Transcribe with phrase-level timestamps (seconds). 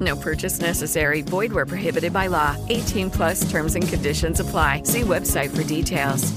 [0.00, 1.22] No purchase necessary.
[1.22, 2.56] Void where prohibited by law.
[2.68, 4.82] 18 plus terms and conditions apply.
[4.84, 6.32] See website for details.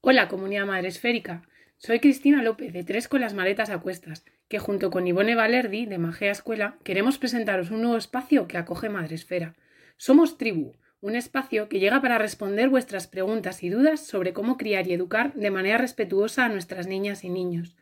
[0.00, 1.42] Hola, comunidad madre esférica.
[1.76, 5.86] Soy Cristina López de Tres con las maletas a cuestas, que junto con Ivone Valerdi
[5.86, 9.54] de Magea Escuela queremos presentaros un nuevo espacio que acoge Madresfera.
[9.96, 14.88] Somos Tribu, un espacio que llega para responder vuestras preguntas y dudas sobre cómo criar
[14.88, 17.76] y educar de manera respetuosa a nuestras niñas y niños.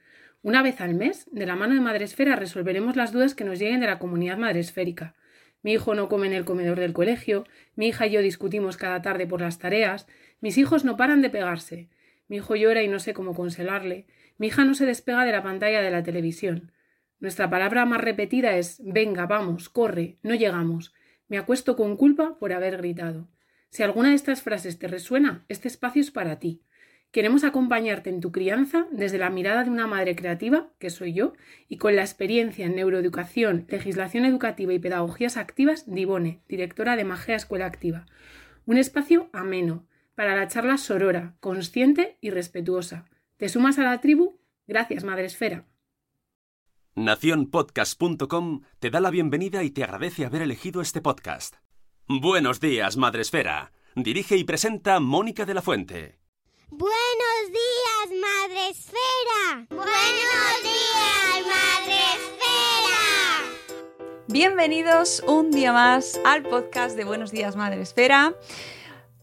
[0.46, 3.80] Una vez al mes, de la mano de Madresfera, resolveremos las dudas que nos lleguen
[3.80, 5.16] de la comunidad madresférica.
[5.60, 9.02] Mi hijo no come en el comedor del colegio, mi hija y yo discutimos cada
[9.02, 10.06] tarde por las tareas,
[10.40, 11.88] mis hijos no paran de pegarse,
[12.28, 14.06] mi hijo llora y no sé cómo consolarle,
[14.38, 16.70] mi hija no se despega de la pantalla de la televisión.
[17.18, 20.94] Nuestra palabra más repetida es venga, vamos, corre, no llegamos.
[21.26, 23.26] Me acuesto con culpa por haber gritado.
[23.70, 26.62] Si alguna de estas frases te resuena, este espacio es para ti.
[27.10, 31.32] Queremos acompañarte en tu crianza desde la mirada de una madre creativa, que soy yo,
[31.68, 37.04] y con la experiencia en neuroeducación, legislación educativa y pedagogías activas de Ivone, directora de
[37.04, 38.06] Magea Escuela Activa.
[38.66, 43.06] Un espacio ameno, para la charla sorora, consciente y respetuosa.
[43.36, 44.38] ¿Te sumas a la tribu?
[44.66, 45.66] Gracias, Madre Esfera.
[46.96, 51.56] Naciónpodcast.com te da la bienvenida y te agradece haber elegido este podcast.
[52.08, 53.72] Buenos días, Madre Esfera.
[53.94, 56.18] Dirige y presenta Mónica de la Fuente.
[56.68, 59.66] Buenos días, Madre Esfera.
[59.70, 63.44] Buenos días, Madre Esfera.
[64.26, 68.34] Bienvenidos un día más al podcast de Buenos días, Madre Esfera.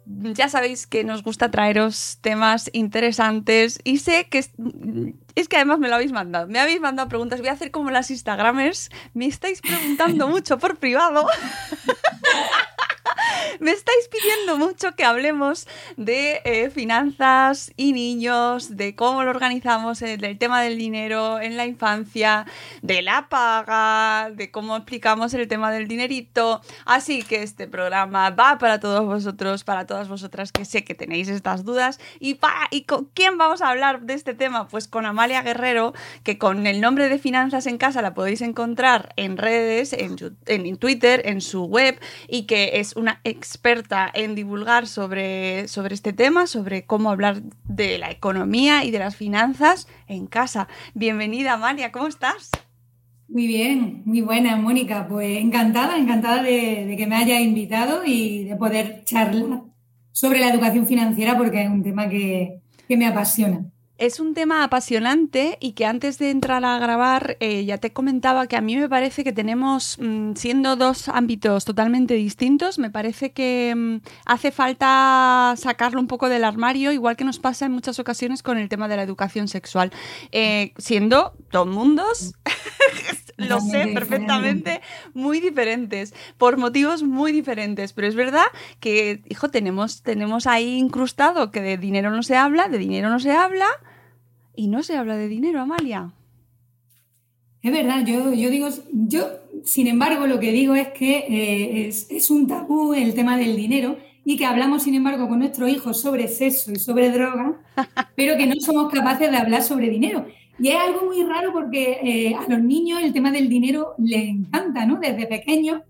[0.06, 4.52] Ya sabéis que nos gusta traeros temas interesantes y sé que es,
[5.36, 6.48] es, que además me lo habéis mandado.
[6.48, 7.42] Me habéis mandado preguntas.
[7.42, 8.90] Voy a hacer como las Instagramers.
[9.14, 11.28] Me estáis preguntando mucho por privado.
[13.60, 15.68] me estáis pidiendo mucho que hablemos
[15.98, 21.58] de eh, finanzas y niños, de cómo lo organizamos, eh, del tema del dinero en
[21.58, 22.46] la infancia,
[22.82, 26.62] de la paga, de cómo explicamos el tema del dinerito.
[26.86, 31.28] Así que este programa va para todos vosotros, para todas vosotras que sé que tenéis
[31.30, 32.00] estas dudas.
[32.20, 32.40] ¿Y,
[32.72, 34.68] ¿y con quién vamos a hablar de este tema?
[34.68, 39.14] Pues con Amalia Guerrero, que con el nombre de Finanzas en Casa la podéis encontrar
[39.16, 40.16] en redes, en,
[40.46, 46.14] en Twitter, en su web, y que es una experta en divulgar sobre, sobre este
[46.14, 50.68] tema, sobre cómo hablar de la economía y de las finanzas en casa.
[50.94, 52.50] Bienvenida, Amalia, ¿cómo estás?
[53.28, 55.08] Muy bien, muy buena, Mónica.
[55.08, 59.64] Pues encantada, encantada de, que me haya invitado y de poder charlar
[60.12, 63.73] sobre la educación financiera porque es un tema que me apasiona.
[64.04, 68.48] Es un tema apasionante y que antes de entrar a grabar eh, ya te comentaba
[68.48, 73.32] que a mí me parece que tenemos, mm, siendo dos ámbitos totalmente distintos, me parece
[73.32, 77.98] que mm, hace falta sacarlo un poco del armario, igual que nos pasa en muchas
[77.98, 79.94] ocasiones con el tema de la educación sexual.
[80.34, 82.34] Eh, siendo dos mundos,
[83.38, 84.82] lo sé perfectamente,
[85.14, 88.48] muy diferentes, por motivos muy diferentes, pero es verdad
[88.82, 93.22] que, hijo, tenemos, tenemos ahí incrustado que de dinero no se habla, de dinero no
[93.22, 93.68] se habla
[94.56, 96.14] y no se habla de dinero, Amalia.
[97.62, 99.26] Es verdad, yo, yo digo, yo,
[99.64, 103.98] sin embargo, lo que digo es que eh, es, un tabú el tema del dinero
[104.26, 107.62] y que hablamos, sin embargo, con nuestros hijos sobre sexo y sobre droga,
[108.16, 110.26] pero que no somos capaces de hablar sobre dinero.
[110.60, 114.28] Y es algo muy raro porque eh, a los niños el tema del dinero les
[114.28, 115.00] encanta, ¿no?
[115.00, 115.82] Desde pequeños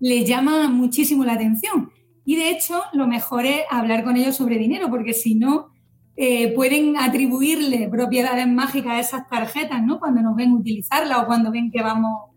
[0.00, 1.90] les llama muchísimo la atención.
[2.26, 5.73] Y de hecho, lo mejor es hablar con ellos sobre dinero, porque si no,
[6.16, 9.98] eh, pueden atribuirle propiedades mágicas a esas tarjetas, ¿no?
[9.98, 12.30] Cuando nos ven utilizarlas o cuando ven que vamos,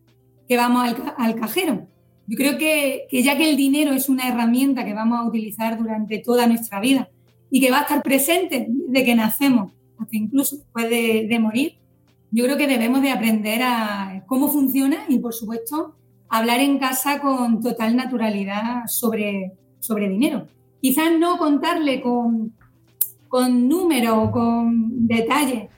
[0.47, 1.87] que vamos al, cajero.
[2.25, 6.17] Yo creo que, ya que el dinero es una herramienta que vamos a utilizar durante
[6.17, 7.09] toda nuestra vida
[7.51, 11.77] y que va a estar presente desde que nacemos hasta incluso después de, morir,
[12.31, 15.95] yo creo que debemos de aprender a cómo funciona y, por supuesto,
[16.29, 20.47] hablar en casa con total naturalidad sobre, sobre dinero.
[20.81, 22.53] quizás no contarle con,
[23.27, 25.69] con números o con detalles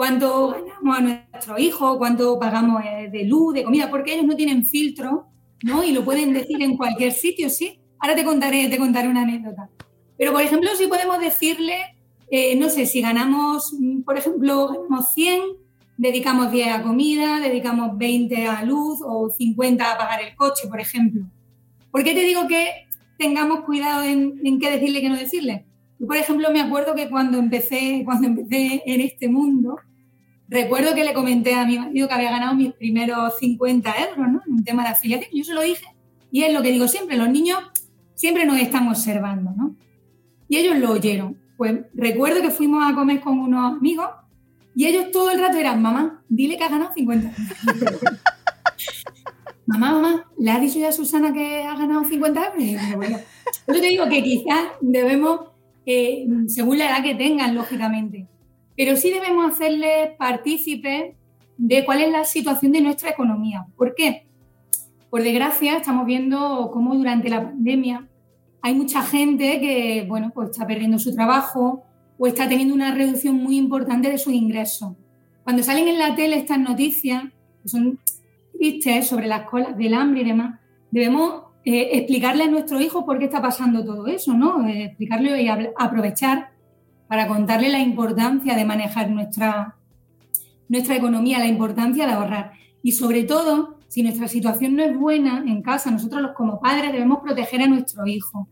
[0.00, 4.34] cuánto ganamos a nuestro hijo, cuánto pagamos eh, de luz, de comida, porque ellos no
[4.34, 5.26] tienen filtro,
[5.62, 5.84] ¿no?
[5.84, 7.78] Y lo pueden decir en cualquier sitio, ¿sí?
[7.98, 9.68] Ahora te contaré, te contaré una anécdota.
[10.16, 11.98] Pero, por ejemplo, si podemos decirle,
[12.30, 13.74] eh, no sé, si ganamos,
[14.06, 15.42] por ejemplo, ganamos 100,
[15.98, 20.80] dedicamos 10 a comida, dedicamos 20 a luz o 50 a pagar el coche, por
[20.80, 21.26] ejemplo.
[21.90, 22.86] ¿Por qué te digo que
[23.18, 25.66] tengamos cuidado en, en qué decirle y qué no decirle?
[26.00, 29.76] Yo, por ejemplo, me acuerdo que cuando empecé, cuando empecé en este mundo,
[30.50, 34.42] Recuerdo que le comenté a mi marido que había ganado mis primeros 50 euros, ¿no?
[34.44, 35.30] En un tema de afiliación.
[35.32, 35.86] Yo se lo dije.
[36.32, 37.58] Y es lo que digo siempre, los niños
[38.16, 39.76] siempre nos están observando, ¿no?
[40.48, 41.38] Y ellos lo oyeron.
[41.56, 44.08] Pues recuerdo que fuimos a comer con unos amigos
[44.74, 48.00] y ellos todo el rato eran, mamá, dile que ha ganado 50 euros.
[49.66, 53.20] mamá, mamá, ¿le ha dicho ya a Susana que ha ganado 50 euros?
[53.68, 55.42] Yo te digo que quizás debemos,
[55.86, 58.26] eh, según la edad que tengan, lógicamente,
[58.76, 61.14] pero sí debemos hacerles partícipes
[61.56, 63.66] de cuál es la situación de nuestra economía.
[63.76, 64.26] ¿Por qué?
[65.10, 68.06] Por desgracia, estamos viendo cómo durante la pandemia
[68.62, 71.84] hay mucha gente que, bueno, pues está perdiendo su trabajo
[72.18, 74.94] o está teniendo una reducción muy importante de sus ingresos.
[75.42, 77.24] Cuando salen en la tele estas noticias,
[77.62, 77.98] que son
[78.52, 80.60] tristes sobre las colas del hambre y demás,
[80.90, 84.66] debemos eh, explicarle a nuestros hijos por qué está pasando todo eso, ¿no?
[84.66, 86.50] Eh, explicarle y aprovechar
[87.06, 89.76] para contarle la importancia de manejar nuestra,
[90.68, 92.52] nuestra economía, la importancia de ahorrar.
[92.82, 96.92] Y sobre todo, si nuestra situación no es buena en casa, nosotros los como padres
[96.92, 98.48] debemos proteger a nuestro hijo.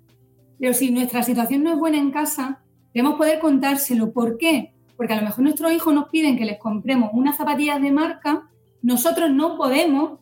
[0.58, 2.60] Pero si nuestra situación no es buena en casa,
[2.92, 4.12] debemos poder contárselo.
[4.12, 4.72] ¿Por qué?
[4.96, 8.48] Porque a lo mejor nuestros hijos nos piden que les compremos unas zapatillas de marca,
[8.82, 10.18] nosotros no podemos,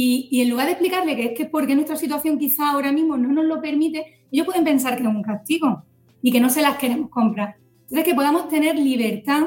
[0.00, 3.32] y, en lugar de explicarle que es que porque nuestra situación quizá ahora mismo no
[3.32, 5.82] nos lo permite, ellos pueden pensar que es un castigo
[6.22, 7.56] y que no se las queremos comprar.
[7.82, 9.42] Entonces, que podamos tener libertad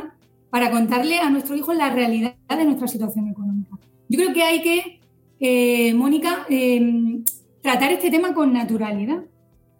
[0.49, 3.77] para contarle a nuestros hijos la realidad de nuestra situación económica.
[4.09, 4.99] Yo creo que hay que,
[5.39, 7.23] eh, Mónica, em,
[7.61, 9.23] tratar este tema con naturalidad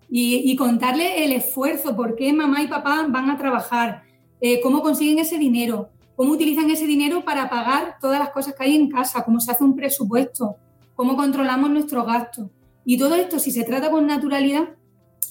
[0.10, 4.04] y, contarle el esfuerzo, por qué mamá y papá van a trabajar,
[4.40, 8.64] eh, cómo consiguen ese dinero, cómo utilizan ese dinero para pagar todas las cosas que
[8.64, 10.58] hay en casa, cómo se hace un presupuesto,
[10.96, 12.48] cómo controlamos nuestros gastos.
[12.86, 14.70] Y todo esto, si se trata con naturalidad,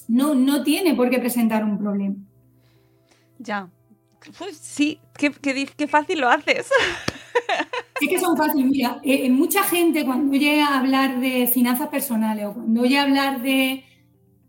[0.07, 2.15] no, no tiene por qué presentar un problema.
[3.39, 3.69] Ya.
[4.37, 6.69] Pues sí, qué, qué, fácil lo haces.
[7.99, 8.65] Sí que son fáciles.
[8.65, 13.43] Mira, eh, mucha gente cuando llega a hablar de finanzas personales o cuando oye hablar
[13.43, 13.85] de,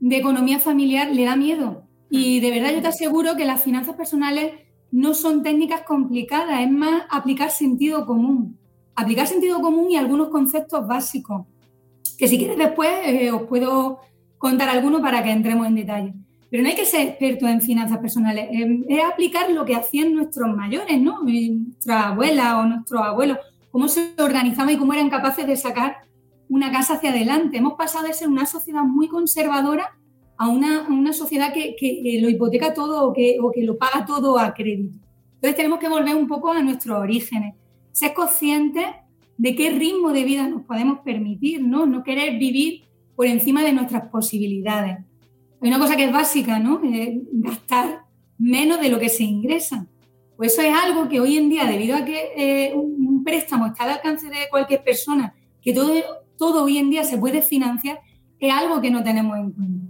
[0.00, 1.86] de economía familiar le da miedo.
[2.08, 2.42] Y mm.
[2.42, 4.54] de verdad yo te aseguro que las finanzas personales
[4.92, 8.58] no son técnicas complicadas, es más aplicar sentido común.
[8.94, 11.46] Aplicar sentido común y algunos conceptos básicos,
[12.18, 14.00] que si quieres después eh, os puedo
[14.36, 16.14] contar algunos para que entremos en detalle.
[16.50, 18.48] Pero no hay que ser experto en finanzas personales,
[18.86, 21.22] es aplicar lo que hacían nuestros mayores, ¿no?
[21.22, 23.38] Nuestra abuela o nuestros abuelos,
[23.70, 25.96] cómo se organizaban y cómo eran capaces de sacar
[26.50, 27.56] una casa hacia adelante.
[27.56, 29.96] Hemos pasado de ser una sociedad muy conservadora
[30.42, 34.04] a una, una sociedad que, que, lo hipoteca todo o que, o que lo paga
[34.04, 34.98] todo a crédito.
[35.36, 37.54] Entonces tenemos que volver un poco a nuestros orígenes,
[37.92, 38.86] ser conscientes
[39.36, 41.86] de qué ritmo de vida nos podemos permitir, ¿no?
[41.86, 42.82] No querer vivir
[43.14, 44.98] por encima de nuestras posibilidades.
[45.60, 46.80] Hay una cosa que es básica, ¿no?
[47.34, 48.00] gastar
[48.36, 49.86] menos de lo que se ingresa.
[50.36, 53.84] Pues eso es algo que hoy en día, debido a que eh, un préstamo está
[53.84, 55.92] al alcance de cualquier persona, que todo,
[56.36, 58.00] todo hoy en día se puede financiar,
[58.40, 59.81] es algo que no tenemos en cuenta.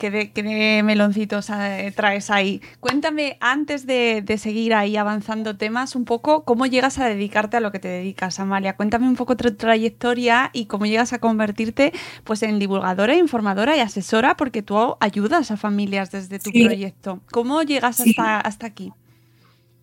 [0.00, 2.62] ¿Qué de, meloncitos eh, traes ahí?
[2.80, 7.70] Cuéntame, antes de, seguir ahí avanzando temas, un poco cómo llegas a dedicarte a lo
[7.70, 8.76] que te dedicas, Amalia.
[8.76, 11.92] Cuéntame un poco tu trayectoria y cómo llegas a convertirte
[12.24, 17.20] pues, en divulgadora, informadora y asesora, porque tú ayudas a familias desde tu proyecto.
[17.30, 18.92] ¿Cómo llegas hasta, hasta aquí?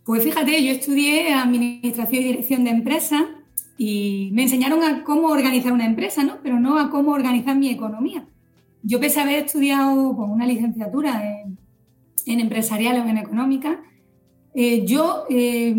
[0.03, 3.21] Pues fíjate, yo estudié Administración y Dirección de Empresas
[3.77, 6.37] y me enseñaron a cómo organizar una empresa, ¿no?
[6.41, 8.25] Pero no a cómo organizar mi economía
[8.87, 11.21] yo pese a haber estudiado con una licenciatura
[12.25, 13.83] en, empresarial o en económica,
[14.53, 15.75] eh, yo eh,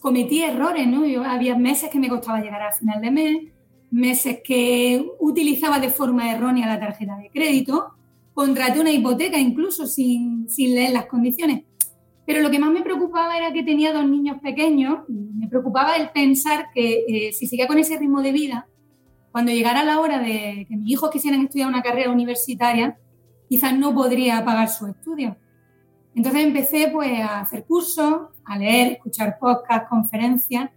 [0.00, 1.06] cometí errores, ¿no?
[1.06, 3.36] Yo, había meses que me costaba llegar al final de mes,
[3.90, 7.94] meses que utilizaba de forma errónea la tarjeta de crédito,
[8.34, 11.64] contraté una hipoteca incluso sin, leer las condiciones.
[12.26, 15.96] Pero lo que más me preocupaba era que tenía dos niños pequeños y me preocupaba
[15.96, 18.66] el pensar que eh, si seguía con ese ritmo de vida,
[19.36, 22.96] cuando llegara la hora de que mis hijos quisieran estudiar una carrera universitaria,
[23.50, 25.36] quizás no podría pagar su estudio.
[26.14, 30.70] Entonces empecé pues a hacer cursos, a leer, escuchar podcasts, conferencias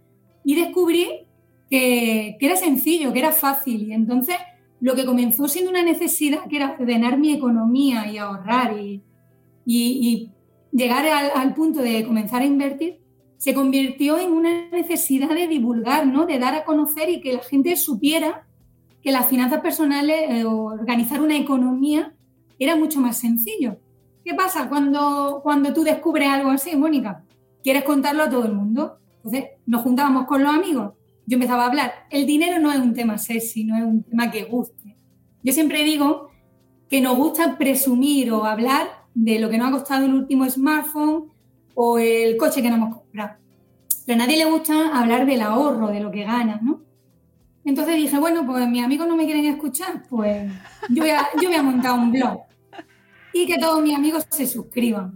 [0.44, 1.26] y descubrí
[1.70, 3.88] que, era sencillo, que era fácil.
[3.88, 4.36] Y entonces
[4.78, 9.02] lo que comenzó siendo una necesidad, que era ordenar mi economía y ahorrar y,
[9.64, 10.32] y,
[10.70, 13.00] llegar al, punto de comenzar a invertir,
[13.38, 16.26] se convirtió en una necesidad de divulgar, ¿no?
[16.26, 18.46] de dar a conocer y que la gente supiera
[19.02, 22.14] que las finanzas personales eh, o organizar una economía
[22.58, 23.78] era mucho más sencillo.
[24.24, 27.24] ¿Qué pasa cuando, cuando tú descubres algo así, Mónica?
[27.62, 28.98] Quieres contarlo a todo el mundo.
[29.16, 30.94] Entonces nos juntábamos con los amigos,
[31.26, 31.92] yo empezaba a hablar.
[32.10, 34.96] El dinero no es un tema sexy, no es un tema que guste.
[35.42, 36.30] Yo siempre digo
[36.88, 41.26] que nos gusta presumir o hablar de lo que nos ha costado el último smartphone
[41.74, 43.36] o el coche que nos hemos comprado.
[44.06, 46.80] Pero a nadie le gusta hablar del ahorro, de lo que ganas, ¿no?
[47.64, 50.50] Entonces dije, bueno, pues mis amigos no me quieren escuchar, pues
[50.88, 52.40] yo voy a, yo voy a montar un blog
[53.32, 55.12] y que todos mis amigos se suscriban.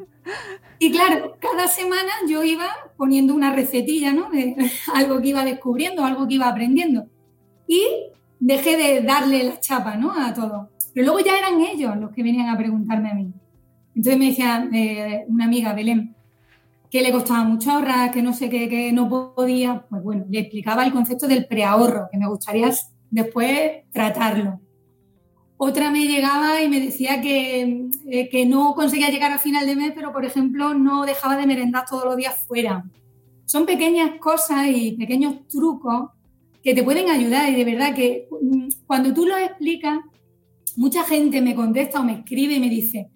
[0.78, 4.30] Y claro, cada semana yo iba poniendo una recetilla, ¿no?
[4.30, 4.56] De
[4.94, 7.06] algo que iba descubriendo, algo que iba aprendiendo.
[7.66, 7.82] Y
[8.40, 10.12] dejé de darle la chapa, ¿no?
[10.12, 10.70] A todo.
[10.92, 13.32] Pero luego ya eran ellos los que venían a preguntarme a mí.
[13.94, 16.14] Entonces me decía eh, una amiga, Belén,
[16.94, 19.84] que le costaba mucho ahorrar, que no sé qué, que no podía.
[19.90, 22.70] Pues bueno, le explicaba el concepto del preahorro, que me gustaría
[23.10, 24.60] después tratarlo.
[25.56, 29.74] Otra me llegaba y me decía que, eh, que, no conseguía llegar a final de
[29.74, 32.84] mes, pero por ejemplo no dejaba de merendar todos los días fuera.
[33.44, 36.10] Son pequeñas cosas y pequeños trucos
[36.62, 39.98] que te pueden ayudar y de verdad que mm, cuando tú lo explicas,
[40.76, 43.10] mucha gente me contesta o me escribe y me dice,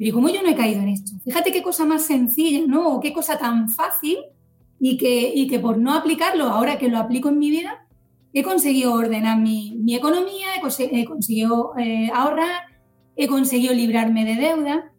[0.00, 1.12] pero ¿cómo yo no he caído en esto?
[1.22, 2.88] Fíjate qué cosa más sencilla, ¿no?
[2.88, 4.16] O qué cosa tan fácil
[4.78, 7.86] y que, y que por no aplicarlo, ahora que lo aplico en mi vida,
[8.32, 12.62] he conseguido ordenar mi, economía, he, conseguido eh, ahorrar,
[13.14, 14.90] he conseguido librarme de deuda.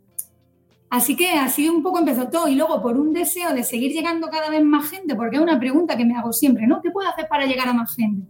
[0.92, 4.30] Así que así un poco empezó todo y luego por un deseo de seguir llegando
[4.30, 6.80] cada vez más gente, porque es una pregunta que me hago siempre, ¿no?
[6.80, 8.28] ¿Qué puedo hacer para llegar a más gente?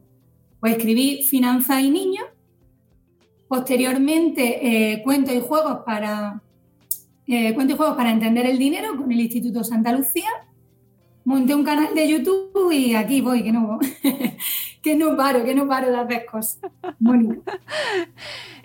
[0.61, 2.27] Pues escribí Finanzas y Niños,
[3.49, 6.41] posteriormente eh, Cuentos y Juegos para
[7.31, 10.29] eh, Cuentos y Juegos para entender el dinero con el Instituto Santa Lucía,
[11.23, 13.79] monté un canal de YouTube y aquí voy, que no,
[14.83, 16.59] que no paro, que no paro de hacer cosas.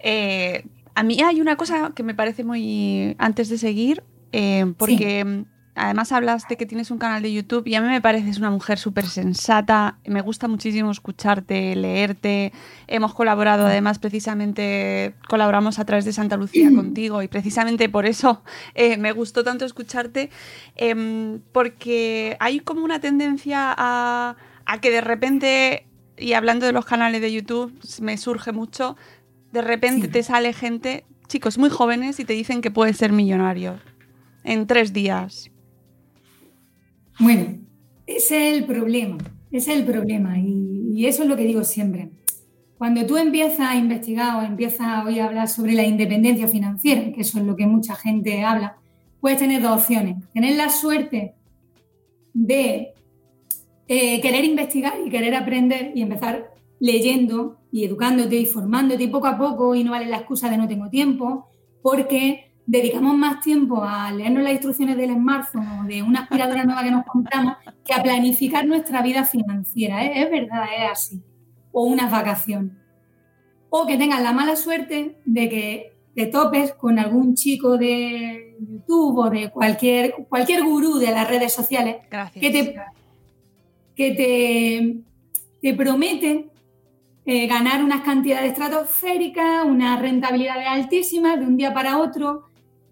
[0.09, 5.45] Eh, a mí hay una cosa que me parece muy, antes de seguir, eh, porque
[5.77, 8.51] además hablas de que tienes un canal de YouTube y a mí me pareces una
[8.51, 12.53] mujer súper sensata, me gusta muchísimo escucharte, leerte,
[12.87, 18.43] hemos colaborado además precisamente, colaboramos a través de Santa Lucía contigo y precisamente por eso
[18.75, 20.31] eh, me gustó tanto escucharte,
[20.77, 24.37] em, porque hay como una tendencia a,
[24.81, 28.97] que de repente, y hablando de los canales de YouTube, me surge mucho,
[29.53, 33.79] de repente te sale gente, chicos muy jóvenes, y te dicen que puedes ser millonario
[34.43, 35.51] en tres días.
[37.19, 37.59] Bueno,
[38.07, 39.17] ese es el problema,
[39.51, 42.11] ese es el problema y, eso es lo que digo siempre.
[42.79, 47.21] Cuando tú empiezas a investigar o empiezas a oír hablar sobre la independencia financiera, que
[47.21, 48.79] eso es lo que mucha gente habla,
[49.21, 50.17] puedes tener dos opciones.
[50.33, 51.35] Tener la suerte
[52.33, 52.95] de
[53.89, 59.39] eh, querer investigar y querer aprender y empezar leyendo y educándote y formándote poco a
[59.39, 61.49] poco y no vale la excusa de no tengo tiempo,
[61.83, 66.83] porque dedicamos más tiempo a leernos las instrucciones del smartphone o de una aspiradora nueva
[66.83, 67.55] que nos compramos
[67.85, 70.05] que a planificar nuestra vida financiera.
[70.05, 70.23] ¿eh?
[70.23, 71.23] Es verdad, es así.
[71.71, 72.73] O unas vacaciones.
[73.71, 79.19] O que tengas la mala suerte de que te topes con algún chico de YouTube
[79.19, 81.97] o de cualquier, cualquier gurú de las redes sociales
[82.33, 82.75] que te,
[83.95, 84.97] que te,
[85.61, 86.49] te promete
[87.27, 92.45] eh, ganar unas cantidades estratosféricas, unas rentabilidades altísimas de un día para otro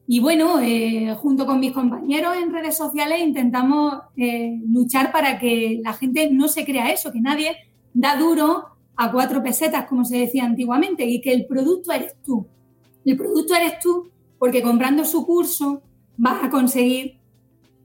[0.06, 5.80] y bueno, eh, junto con mis compañeros en redes sociales intentamos eh, luchar para que
[5.82, 7.56] la gente no se crea eso, que nadie
[7.94, 12.46] da duro a cuatro pesetas, como se decía antiguamente, y que el producto eres tú.
[13.04, 15.82] El producto eres tú porque comprando su curso
[16.18, 17.16] vas a conseguir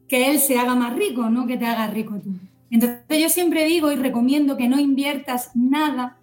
[0.09, 2.31] que él se haga más rico, no que te haga rico tú.
[2.69, 6.17] Entonces yo siempre digo y recomiendo que no inviertas nada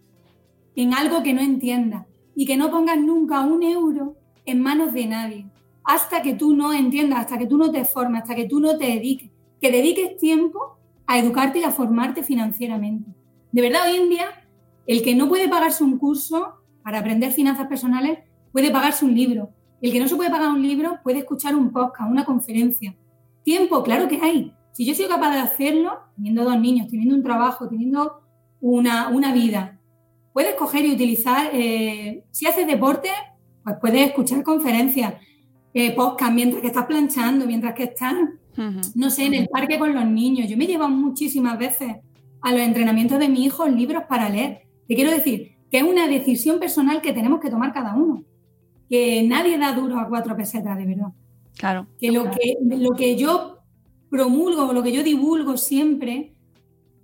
[0.74, 5.06] en algo que no entiendas y que no pongas nunca un euro en manos de
[5.06, 5.46] nadie
[5.86, 8.76] hasta que tú no entiendas, hasta que tú no te formes, hasta que tú no
[8.76, 13.08] te dediques, que dediques tiempo a educarte y a formarte financieramente.
[13.52, 14.26] De verdad, hoy en día,
[14.86, 18.18] el que no puede pagarse un curso para aprender finanzas personales
[18.50, 19.50] puede pagarse un libro.
[19.80, 22.96] El que no se puede pagar un libro puede escuchar un podcast, una conferencia.
[23.44, 24.52] Tiempo, claro que hay.
[24.72, 28.22] Si yo soy capaz de hacerlo, teniendo dos niños, teniendo un trabajo, teniendo
[28.60, 29.78] una, una vida,
[30.32, 33.08] puedes coger y utilizar, eh, si haces deporte,
[33.62, 35.14] pues puedes escuchar conferencias
[35.78, 38.14] eh, podcast mientras que estás planchando, mientras que estás,
[38.94, 40.48] no sé, en el parque con los niños.
[40.48, 41.96] Yo me llevo muchísimas veces
[42.40, 44.62] a los entrenamientos de mi hijo libros para leer.
[44.88, 48.24] Te quiero decir que es una decisión personal que tenemos que tomar cada uno.
[48.88, 51.12] Que nadie da duro a cuatro pesetas, de verdad.
[51.58, 51.86] Claro.
[52.00, 53.58] Que lo que, lo que yo
[54.08, 56.32] promulgo, lo que yo divulgo siempre,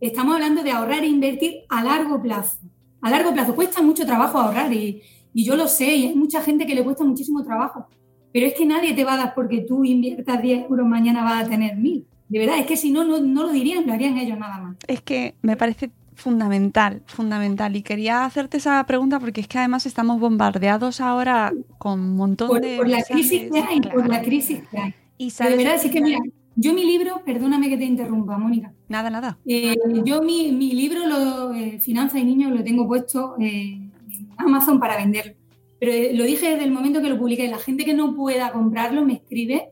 [0.01, 2.57] estamos hablando de ahorrar e invertir a largo plazo.
[3.03, 5.03] A largo plazo cuesta mucho trabajo ahorrar y,
[5.35, 7.87] y yo lo sé, y hay mucha gente que le cuesta muchísimo trabajo.
[8.33, 11.45] Pero es que nadie te va a dar porque tú inviertas 10 euros, mañana vas
[11.45, 12.07] a tener 1000.
[12.29, 14.77] De verdad, es que si no, no, no lo dirían, lo harían ellos nada más.
[14.87, 17.77] Es que me parece fundamental, fundamental.
[17.77, 22.49] Y quería hacerte esa pregunta porque es que además estamos bombardeados ahora con un montón
[22.49, 22.77] por, de...
[22.77, 24.95] Por la crisis que hay, por la crisis que hay.
[25.19, 26.19] Y sabes, de verdad, es que mira,
[26.57, 28.73] yo mi libro, perdóname que te interrumpa, Mónica.
[28.89, 29.39] Nada, nada.
[29.47, 29.75] Eh,
[30.05, 34.79] yo mi, mi, libro, lo, eh, Finanza y Niños, lo tengo puesto eh, en Amazon
[34.79, 35.35] para venderlo.
[35.83, 37.49] Pero eh, lo dije desde el momento que lo publiqué.
[37.49, 39.71] La gente que no pueda comprarlo me escribe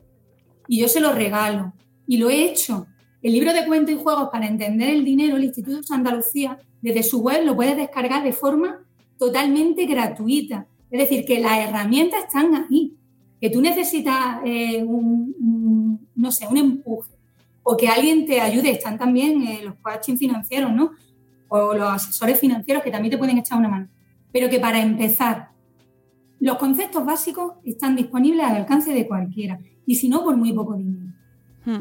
[0.66, 1.72] y yo se lo regalo.
[2.08, 2.88] Y lo he hecho.
[3.22, 7.04] El libro de cuentos y juegos para entender el dinero, el Instituto de Andalucía, desde
[7.04, 8.80] su web lo puedes descargar de forma
[9.20, 10.66] totalmente gratuita.
[10.90, 12.96] Es decir, que las herramientas están ahí.
[13.40, 17.12] Que tú necesitas eh, un, un, no sé, un empuje
[17.62, 18.72] o que alguien te ayude.
[18.72, 20.90] Están también eh, los coaching financieros, ¿no?
[21.46, 23.88] O los asesores financieros que también te pueden echar una mano.
[24.32, 25.49] Pero que para empezar,
[26.40, 29.60] los conceptos básicos están disponibles al alcance de cualquiera.
[29.86, 31.12] Y si no, por muy poco dinero.
[31.64, 31.80] Hmm.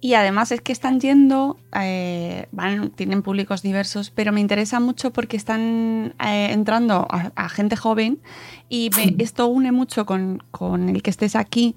[0.00, 5.12] Y además es que están yendo, eh, van, tienen públicos diversos, pero me interesa mucho
[5.12, 8.20] porque están eh, entrando a, a, gente joven
[8.68, 11.74] y me, esto une mucho con, con, el que estés aquí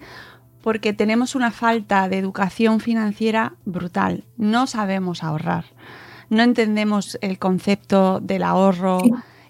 [0.61, 4.23] porque tenemos una falta de educación financiera brutal.
[4.37, 5.65] No sabemos ahorrar,
[6.29, 9.01] no entendemos el concepto del ahorro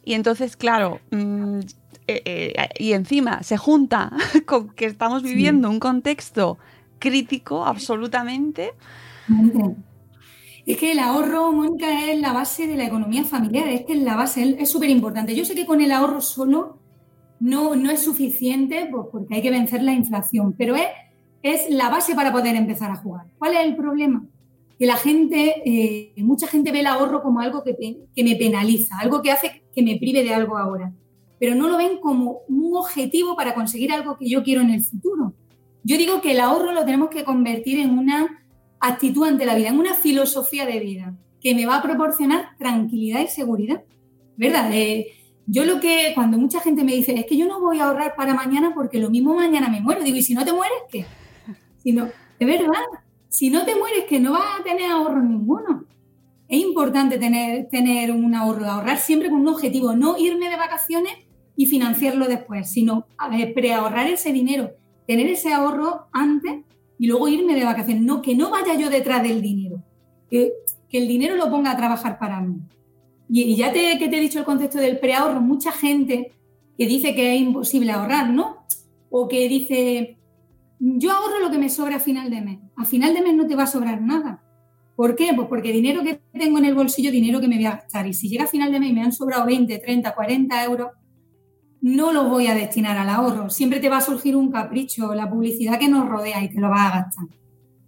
[0.05, 1.59] y entonces, claro, mmm,
[2.07, 4.11] eh, eh, y encima se junta
[4.45, 5.73] con que estamos viviendo sí.
[5.73, 6.57] un contexto
[6.99, 8.73] crítico absolutamente.
[10.65, 14.01] Es que el ahorro, Mónica, es la base de la economía familiar, es que es
[14.01, 15.35] la base, es súper importante.
[15.35, 16.77] Yo sé que con el ahorro solo
[17.39, 20.87] no, no es suficiente pues, porque hay que vencer la inflación, pero es,
[21.41, 23.25] es la base para poder empezar a jugar.
[23.37, 24.23] ¿Cuál es el problema?
[24.77, 27.75] Que la gente, eh, mucha gente ve el ahorro como algo que,
[28.15, 30.93] que me penaliza, algo que hace que me prive de algo ahora,
[31.41, 34.83] pero no lo ven como un objetivo para conseguir algo que yo quiero en el
[34.83, 35.33] futuro.
[35.83, 38.43] Yo digo que el ahorro lo tenemos que convertir en una
[38.79, 43.21] actitud ante la vida, en una filosofía de vida que me va a proporcionar tranquilidad
[43.21, 43.81] y seguridad.
[44.37, 44.69] ¿Verdad?
[44.71, 45.13] Eh,
[45.47, 48.13] yo lo que, cuando mucha gente me dice, es que yo no voy a ahorrar
[48.15, 51.07] para mañana porque lo mismo mañana me muero, digo, ¿y si no te mueres qué?
[51.77, 52.83] Si de verdad,
[53.29, 55.85] si no te mueres que no vas a tener ahorro ninguno.
[56.47, 61.13] Es importante tener, tener un ahorro, ahorrar siempre con un objetivo, no irme de vacaciones
[61.61, 63.05] y financiarlo después, sino
[63.53, 64.71] preahorrar ese dinero
[65.11, 66.61] tener ese ahorro antes
[66.97, 68.01] y luego irme de vacaciones.
[68.03, 69.83] No, que no vaya yo detrás del dinero,
[70.29, 70.53] que,
[70.89, 72.61] que el dinero lo ponga a trabajar para mí.
[73.29, 76.31] Y, ya te, que te he dicho el concepto del preahorro, mucha gente
[76.77, 78.65] que dice que es imposible ahorrar, ¿no?
[79.09, 80.17] O que dice,
[80.79, 82.59] yo ahorro lo que me sobra a final de mes.
[82.77, 84.43] A final de mes no te va a sobrar nada.
[84.95, 85.33] ¿Por qué?
[85.35, 88.07] Pues porque dinero que tengo en el bolsillo, dinero que me voy a gastar.
[88.07, 90.87] Y si llega a final de mes y me han sobrado 20, 30, 40 euros,
[91.81, 93.49] no lo voy a destinar al ahorro.
[93.49, 96.69] Siempre te va a surgir un capricho, la publicidad que nos rodea y te lo
[96.69, 97.25] vas a gastar.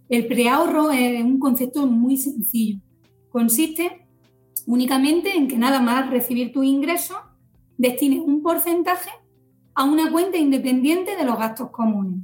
[0.08, 2.80] El preahorro es un concepto muy sencillo.
[3.30, 4.06] Consiste
[4.66, 7.14] únicamente en que nada más recibir tu ingreso,
[7.78, 9.10] destines un porcentaje
[9.74, 12.20] a una cuenta independiente de los gastos comunes.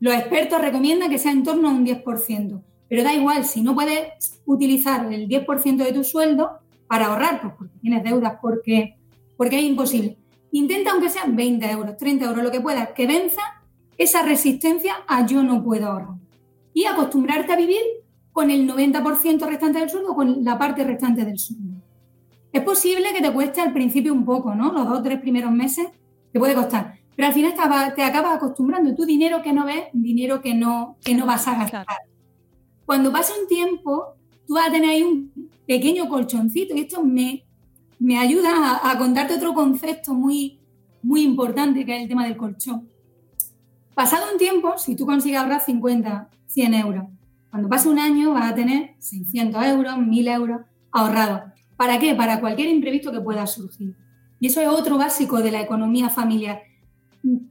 [0.00, 3.74] Los expertos recomiendan que sea en torno a un 10%, pero da igual, si no
[3.74, 8.96] puedes utilizar el 10% de tu sueldo para ahorrar, pues porque tienes deudas, porque,
[9.36, 10.18] porque es imposible
[10.52, 13.42] Intenta, aunque sean 20 euros, 30 euros, lo que puedas, que venza
[13.98, 16.16] esa resistencia a yo no puedo ahorrar.
[16.74, 17.82] Y acostumbrarte a vivir
[18.32, 21.82] con el 90% restante del sueldo, con la parte restante del sueldo.
[22.52, 24.72] Es posible que te cueste al principio un poco, ¿no?
[24.72, 25.88] Los dos o tres primeros meses
[26.32, 26.98] te puede costar.
[27.16, 27.54] Pero al final
[27.94, 28.94] te acabas acostumbrando.
[28.94, 31.86] Tu dinero que no ves, dinero que no, que no vas a gastar.
[32.84, 36.74] Cuando pasa un tiempo, tú vas a tener ahí un pequeño colchoncito.
[36.74, 37.44] Y esto me,
[38.02, 40.58] me ayuda a, contarte otro concepto muy,
[41.04, 42.88] muy importante que es el tema del colchón.
[43.94, 47.04] Pasado un tiempo, si tú consigues ahorrar 50, 100 euros,
[47.48, 50.60] cuando pase un año vas a tener 600 euros, 1000 euros
[50.90, 51.42] ahorrados.
[51.76, 52.16] ¿Para qué?
[52.16, 53.94] Para cualquier imprevisto que pueda surgir.
[54.40, 56.62] Y eso es otro básico de la economía familiar.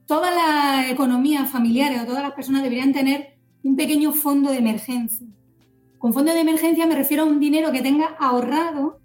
[0.05, 5.27] Todas las economías familiares o todas las personas deberían tener un pequeño fondo de emergencia.
[5.97, 9.00] Con fondo de emergencia me refiero a un dinero que tenga ahorrado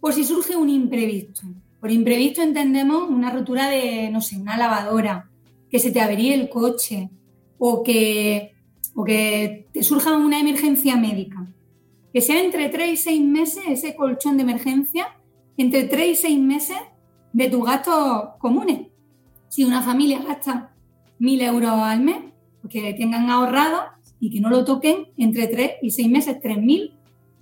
[0.00, 1.42] por si surge un imprevisto.
[1.80, 5.30] Por imprevisto entendemos una rotura de, no sé, una lavadora,
[5.70, 7.10] que se te averíe el coche
[7.58, 8.54] o que,
[8.94, 11.46] o que te surja una emergencia médica.
[12.12, 15.16] Que sea entre 3 y 6 meses ese colchón de emergencia
[15.56, 16.78] entre 3 y 6 meses
[17.32, 18.88] de tus gastos comunes.
[19.48, 20.74] Si una familia gasta
[21.20, 22.18] 1.000 euros al mes,
[22.62, 23.82] pues que tengan ahorrado
[24.18, 26.92] y que no lo toquen entre 3 y 6 meses, 3.000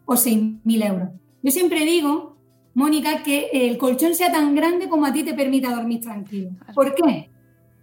[0.06, 1.08] o 6.000 euros.
[1.42, 2.33] Yo siempre digo,
[2.74, 6.50] Mónica, que el colchón sea tan grande como a ti te permita dormir tranquilo.
[6.74, 7.30] ¿Por qué?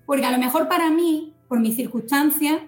[0.05, 2.59] Porque a lo mejor para mí, por mis circunstancias,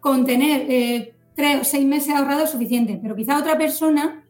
[0.00, 4.24] con tener eh, tres o seis meses ahorrados es suficiente, pero quizá otra persona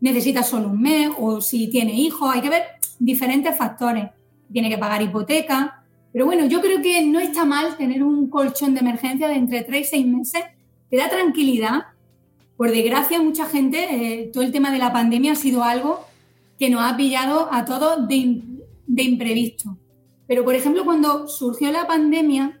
[0.00, 2.62] necesita solo un mes o si tiene hijos, hay que ver
[2.98, 4.08] diferentes factores.
[4.52, 8.74] Tiene que pagar hipoteca, pero bueno, yo creo que no está mal tener un colchón
[8.74, 10.42] de emergencia de entre tres y seis meses,
[10.88, 11.84] te da tranquilidad.
[12.56, 16.04] Por desgracia, mucha gente, eh, todo el tema de la pandemia ha sido algo
[16.60, 19.78] que nos ha pillado a todos de, imprevisto.
[20.26, 22.60] Pero, por ejemplo, cuando surgió la pandemia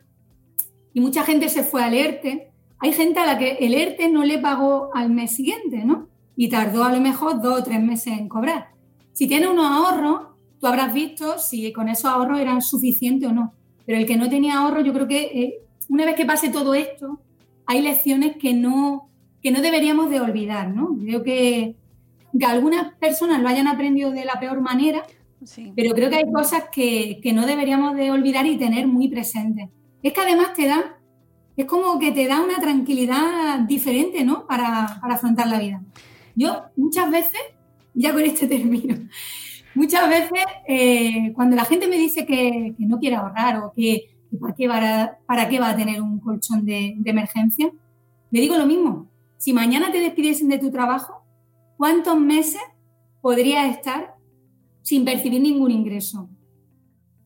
[0.94, 4.24] y mucha gente se fue al ERTE, hay gente a la que el ERTE no
[4.24, 6.08] le pagó al mes siguiente, ¿no?
[6.34, 8.68] Y tardó a lo mejor dos o tres meses en cobrar.
[9.12, 13.52] Si tiene unos ahorros, tú habrás visto si con esos ahorros eran suficientes o no.
[13.84, 15.54] Pero el que no tenía ahorro, yo creo que eh,
[15.90, 17.20] una vez que pase todo esto,
[17.66, 19.10] hay lecciones que no,
[19.42, 20.96] que no deberíamos de olvidar, ¿no?
[21.04, 21.76] Creo que,
[22.38, 25.02] que algunas personas lo hayan aprendido de la peor manera,
[25.74, 29.68] pero creo que hay cosas que, que no deberíamos de olvidar y tener muy presentes.
[30.02, 31.00] Es que además te da
[31.60, 34.46] es como que te da una tranquilidad diferente, ¿no?
[34.46, 35.82] Para, afrontar la vida.
[36.34, 37.40] Yo muchas veces,
[37.92, 38.96] ya con este término,
[39.74, 44.54] muchas veces eh, cuando la gente me dice que, no quiere ahorrar o que, para,
[44.54, 47.70] qué va, para qué va a tener un colchón de, de emergencia,
[48.30, 49.08] le digo lo mismo.
[49.36, 51.19] Si mañana te despidiesen de tu trabajo,
[51.80, 52.60] ¿cuántos meses
[53.22, 54.14] podrías estar
[54.82, 56.28] sin percibir ningún ingreso?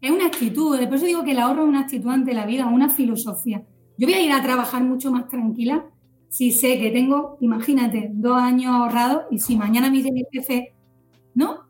[0.01, 2.67] Es una actitud, por eso digo que el ahorro es una actitud ante la vida,
[2.67, 3.64] una filosofía.
[3.99, 5.87] Yo voy a ir a trabajar mucho más tranquila
[6.29, 10.73] si sé que tengo, imagínate, dos años ahorrados y si mañana me dice mi jefe,
[11.35, 11.64] ¿no?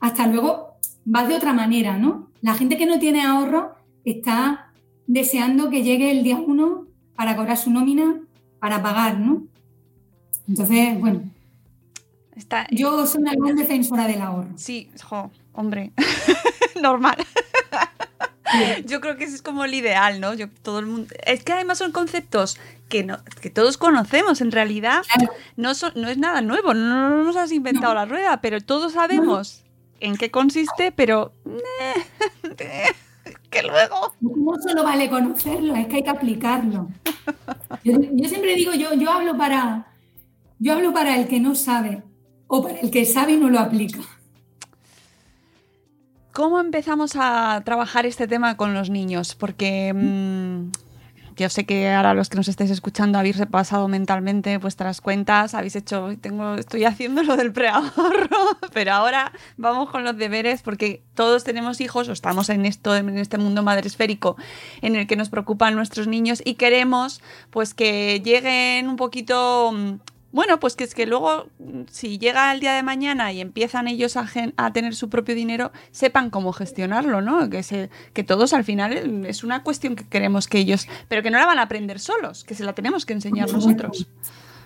[0.00, 2.30] Hasta luego vas de otra manera, ¿no?
[2.40, 3.74] La gente que no tiene ahorro
[4.06, 4.72] está
[5.06, 8.22] deseando que llegue el día uno para cobrar su nómina,
[8.58, 9.46] para pagar, ¿no?
[10.48, 11.35] Entonces, bueno.
[12.36, 14.50] Está, yo soy una gran defensora del ahorro.
[14.56, 14.90] Sí,
[15.54, 15.92] hombre,
[16.80, 17.16] normal.
[18.84, 20.34] Yo creo que ese es como el ideal, ¿no?
[20.34, 21.14] Yo, todo el mundo...
[21.24, 25.02] Es que además son conceptos que, no, que todos conocemos, en realidad
[25.56, 29.64] no, son, no es nada nuevo, no, nos has inventado la rueda, pero todos sabemos
[30.00, 31.32] en qué consiste, pero...
[33.50, 34.14] que luego...
[34.20, 36.90] No solo vale conocerlo, es que hay que aplicarlo.
[37.82, 39.86] Yo, yo siempre digo, yo, yo hablo para...
[40.58, 42.02] Yo hablo para el que no sabe
[42.48, 44.00] o para el que sabe y no lo aplica.
[46.32, 49.34] ¿Cómo empezamos a trabajar este tema con los niños?
[49.34, 50.70] Porque mm,
[51.36, 55.76] yo sé que ahora los que nos estáis escuchando habéis repasado mentalmente vuestras cuentas, habéis
[55.76, 61.44] hecho, tengo, estoy haciendo lo del preahorro, pero ahora vamos con los deberes porque todos
[61.44, 64.36] tenemos hijos o estamos en esto, en este mundo madresférico
[64.80, 69.94] en el que nos preocupan nuestros niños y queremos pues que lleguen un poquito mm,
[70.36, 71.46] bueno, pues que es que luego,
[71.90, 75.72] si llega el día de mañana y empiezan ellos a, a tener su propio dinero,
[75.92, 77.48] sepan cómo gestionarlo, ¿no?
[77.48, 81.30] Que, se, que todos al final es una cuestión que queremos que ellos, pero que
[81.30, 84.08] no la van a aprender solos, que se la tenemos que enseñar nosotros.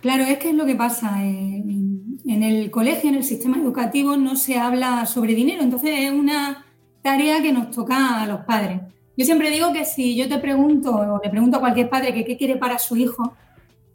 [0.01, 1.23] Claro, es que es lo que pasa.
[1.23, 6.11] En, en el colegio, en el sistema educativo, no se habla sobre dinero, entonces es
[6.11, 6.65] una
[7.01, 8.81] tarea que nos toca a los padres.
[9.17, 12.25] Yo siempre digo que si yo te pregunto o le pregunto a cualquier padre que
[12.25, 13.37] qué quiere para su hijo,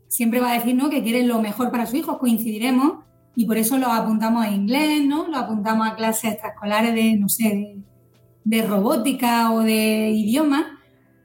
[0.07, 0.89] siempre va a decir ¿no?
[0.89, 5.05] que quiere lo mejor para su hijo, coincidiremos y por eso lo apuntamos a inglés,
[5.05, 5.27] ¿no?
[5.27, 7.75] Lo apuntamos a clases extraescolares de, no sé,
[8.45, 10.79] de, robótica o de idioma,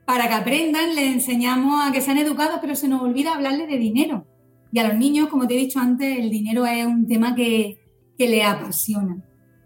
[0.05, 3.79] para que aprendan, les enseñamos a que sean educados, pero se nos olvida hablarles de
[3.79, 4.27] dinero.
[4.73, 7.81] Y a los niños, como te he dicho antes, el dinero es un tema que,
[8.19, 9.19] que les apasiona.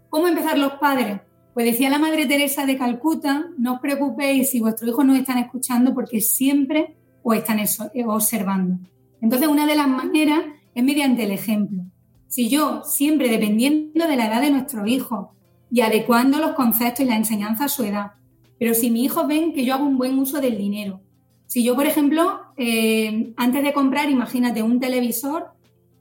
[0.09, 1.21] ¿Cómo empezar los padres?
[1.55, 5.39] Pues decía la Madre Teresa de Calcuta, no os preocupéis si vuestros hijos no están
[5.39, 7.59] escuchando porque siempre os están
[8.05, 8.77] observando.
[9.25, 10.41] Entonces, una de las maneras
[10.75, 11.81] es mediante el ejemplo.
[12.27, 15.33] Si yo, siempre dependiendo de la edad de nuestro hijo
[15.71, 18.11] y adecuando los conceptos y la enseñanza a su edad,
[18.59, 21.01] pero si mis hijos ven que yo hago un buen uso del dinero,
[21.47, 25.47] si yo, por ejemplo, eh, antes de comprar, imagínate, un televisor,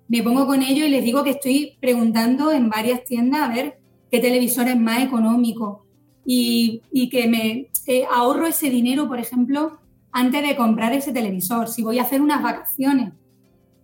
[0.07, 3.79] me pongo con ellos y les digo que estoy preguntando en varias tiendas a ver
[4.11, 5.87] qué televisor es más económico
[6.27, 9.79] y, que me eh, ahorro ese dinero, por ejemplo,
[10.17, 13.13] antes de comprar ese televisor, si voy a hacer unas vacaciones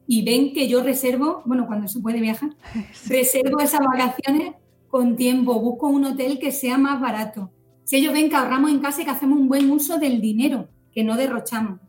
[0.06, 2.50] y ven que yo reservo, bueno, cuando se puede viajar,
[3.06, 4.54] reservo esas vacaciones
[4.88, 7.50] con tiempo, busco un hotel que sea más barato.
[7.82, 10.68] Si ellos ven que ahorramos en casa y que hacemos un buen uso del dinero,
[10.94, 11.80] que no derrochamos.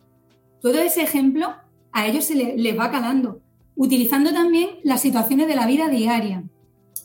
[0.60, 1.54] Todo ese ejemplo
[1.92, 3.42] a ellos se les, va calando,
[3.76, 6.44] utilizando también las situaciones de la vida diaria.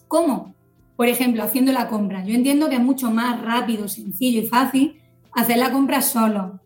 [0.09, 0.55] ¿Cómo?
[0.97, 2.25] Por ejemplo, haciendo la compra.
[2.25, 5.03] Yo entiendo que es mucho más rápido, sencillo y fácil
[5.35, 6.61] hacer la compra solo.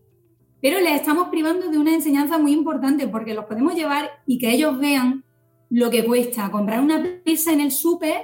[0.60, 4.52] Pero les estamos privando de una enseñanza muy importante porque los podemos llevar y que
[4.52, 5.24] ellos vean
[5.70, 8.22] lo que cuesta comprar una pizza en el súper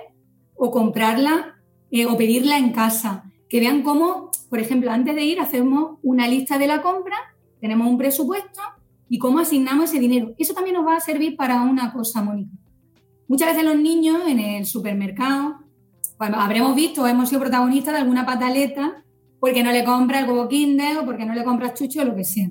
[0.55, 1.57] o comprarla
[1.91, 3.25] eh, o pedirla en casa.
[3.49, 7.17] Que vean cómo, por ejemplo, antes de ir hacemos una lista de la compra,
[7.61, 8.61] tenemos un presupuesto
[9.09, 10.35] y cómo asignamos ese dinero.
[10.37, 12.51] Eso también nos va a servir para una cosa, Mónica.
[13.29, 15.59] Muchas veces los niños en el supermercado,
[16.19, 19.05] pues habremos visto hemos sido protagonistas de alguna pataleta
[19.47, 22.17] porque no le compra el huevo Kinder o porque no le compra chucho o lo
[22.17, 22.51] que sea.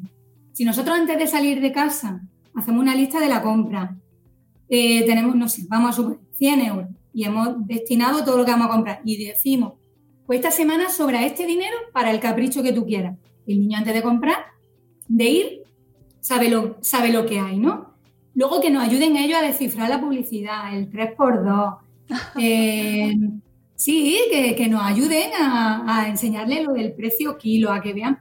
[0.53, 2.21] Si nosotros antes de salir de casa
[2.53, 3.97] hacemos una lista de la compra,
[4.69, 8.51] eh, tenemos, no sé, vamos a suponer 100 euros y hemos destinado todo lo que
[8.51, 9.73] vamos a comprar y decimos,
[10.25, 13.17] pues esta semana sobra este dinero para el capricho que tú quieras.
[13.45, 14.37] El niño antes de comprar,
[15.09, 15.63] de ir,
[16.21, 17.93] sabe lo, sabe lo que hay, ¿no?
[18.35, 21.77] Luego que nos ayuden ellos a descifrar la publicidad, el 3x2.
[22.39, 23.11] Eh,
[23.85, 28.17] sí, que, nos ayuden a, a enseñarle lo del precio kilo, a que vean.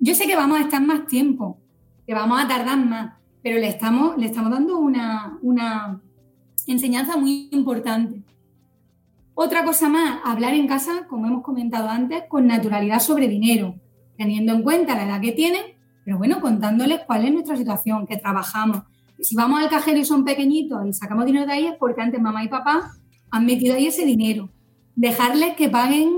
[0.00, 1.58] Yo sé que vamos a estar más tiempo,
[2.06, 6.00] que vamos a tardar más, pero le estamos, le estamos dando una, una
[6.66, 8.22] enseñanza muy importante.
[9.34, 13.74] Otra cosa más, hablar en casa, como hemos comentado antes, con naturalidad sobre dinero,
[14.16, 18.16] teniendo en cuenta la edad que tienen, pero bueno, contándoles cuál es nuestra situación, que
[18.16, 18.84] trabajamos.
[19.20, 22.22] si vamos al cajero y son pequeñitos y sacamos dinero de ahí es porque antes
[22.22, 22.92] mamá y papá
[23.30, 24.48] han metido ahí ese dinero.
[24.98, 26.08] Dejarles que paguen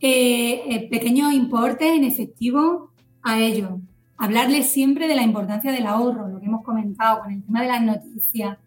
[0.00, 2.90] eh, eh, pequeños importes en efectivo
[3.22, 3.72] a ellos
[4.18, 7.68] hablarles siempre de la importancia del ahorro, lo que hemos comentado con el tema de
[7.68, 8.58] las noticias,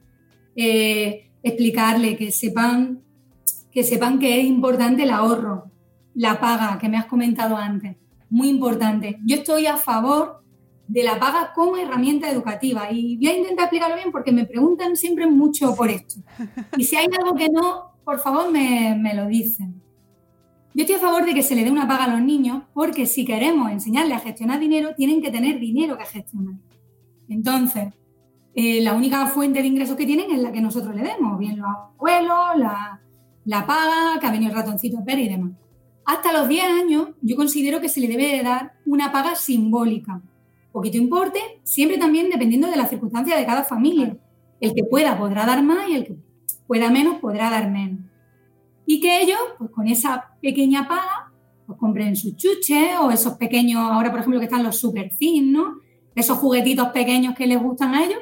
[0.55, 3.01] eh, explicarle que sepan,
[3.71, 5.65] que sepan que es importante el ahorro,
[6.15, 7.97] la paga que me has comentado antes,
[8.29, 9.19] muy importante.
[9.25, 10.41] Yo estoy a favor
[10.87, 14.95] de la paga como herramienta educativa y voy a intentar explicarlo bien porque me preguntan
[14.95, 16.21] siempre mucho por esto.
[16.77, 19.81] Y si hay algo que no, por favor me, me lo dicen.
[20.73, 23.05] Yo estoy a favor de que se le dé una paga a los niños porque
[23.05, 26.55] si queremos enseñarles a gestionar dinero, tienen que tener dinero que gestionar.
[27.29, 27.93] Entonces,
[28.53, 31.57] eh, la única fuente de ingresos que tienen es la que nosotros le demos, bien
[31.57, 32.99] los abuelos, la,
[33.45, 35.53] la paga, que ha venido el ratoncito Pérez y demás.
[36.03, 40.21] Hasta los 10 años yo considero que se le debe de dar una paga simbólica.
[40.73, 44.17] Poquito importe, siempre también dependiendo de las circunstancias de cada familia.
[44.59, 46.30] El que pueda podrá dar más y el que
[46.71, 47.99] pueda menos podrá dar menos
[48.85, 51.33] y que ellos, pues con esa pequeña paga,
[51.67, 55.51] pues compren sus chuches o esos pequeños, ahora por ejemplo que están los super thin,
[55.51, 55.81] ¿no?
[56.15, 58.19] Esos juguetitos pequeños que les gustan a ellos,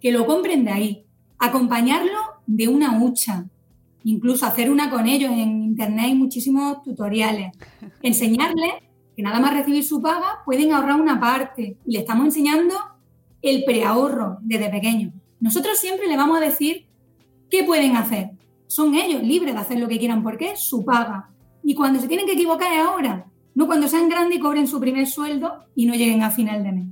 [0.00, 1.04] que lo compren de ahí.
[1.38, 3.44] Acompañarlo de una hucha,
[4.04, 5.30] incluso hacer una con ellos.
[5.32, 7.52] En internet hay muchísimos tutoriales.
[8.02, 8.76] Enseñarles
[9.14, 11.76] que nada más recibir su paga pueden ahorrar una parte.
[11.84, 12.74] Y le estamos enseñando
[13.42, 15.12] el preahorro desde pequeño.
[15.38, 16.89] Nosotros siempre le vamos a decir
[17.50, 18.30] qué pueden hacer
[18.70, 21.30] son ellos libres de hacer lo que quieran porque es su paga.
[21.64, 24.78] Y cuando se tienen que equivocar es ahora, no cuando sean grandes y cobren su
[24.78, 26.86] primer sueldo y no lleguen a final de mes.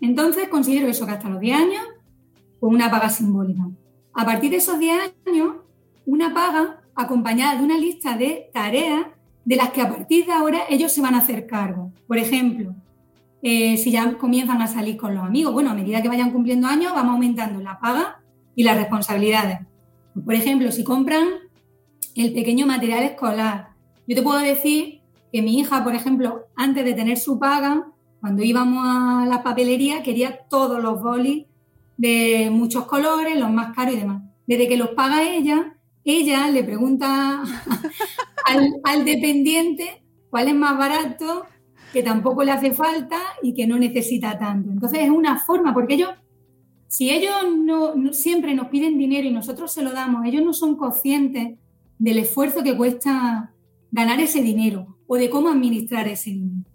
[0.00, 1.82] Entonces considero eso que hasta los 10 años,
[2.58, 3.62] con una paga simbólica.
[4.12, 5.54] A partir de esos 10 años,
[6.04, 9.06] una paga acompañada de una lista de tareas
[9.44, 11.92] de las que a partir de ahora ellos se van a hacer cargo.
[12.08, 12.74] Por ejemplo,
[13.40, 16.66] eh, si ya comienzan a salir con los amigos, bueno, a medida que vayan cumpliendo
[16.66, 18.20] años, vamos aumentando la paga
[18.56, 19.60] y las responsabilidades.
[20.24, 21.28] Por ejemplo, si compran
[22.16, 23.68] el pequeño material escolar,
[24.08, 27.86] yo te puedo decir que mi hija, por ejemplo, antes de tener su paga,
[28.20, 31.44] cuando íbamos a la papelería, quería todos los bolis
[31.98, 34.22] de muchos colores, los más caros y demás.
[34.46, 37.42] Desde que los paga ella, ella le pregunta
[38.46, 41.44] al, al dependiente cuál es más barato,
[41.92, 44.70] que tampoco le hace falta y que no necesita tanto.
[44.70, 46.10] Entonces es una forma, porque ellos
[46.88, 50.76] si ellos no, siempre nos piden dinero y nosotros se lo damos, ellos no son
[50.76, 51.58] conscientes
[51.98, 53.52] del esfuerzo que cuesta
[53.90, 56.68] ganar ese dinero o de cómo administrar ese dinero.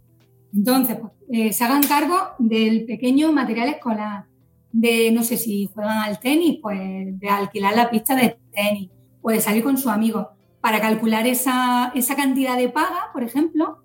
[0.53, 4.25] Entonces, pues, eh, se hagan cargo del pequeño material escolar,
[4.71, 6.79] de, no sé, si juegan al tenis, pues
[7.19, 8.89] de alquilar la pista de tenis
[9.21, 10.27] o de salir con sus amigos.
[10.59, 13.79] Para calcular esa, esa cantidad de paga, por ejemplo,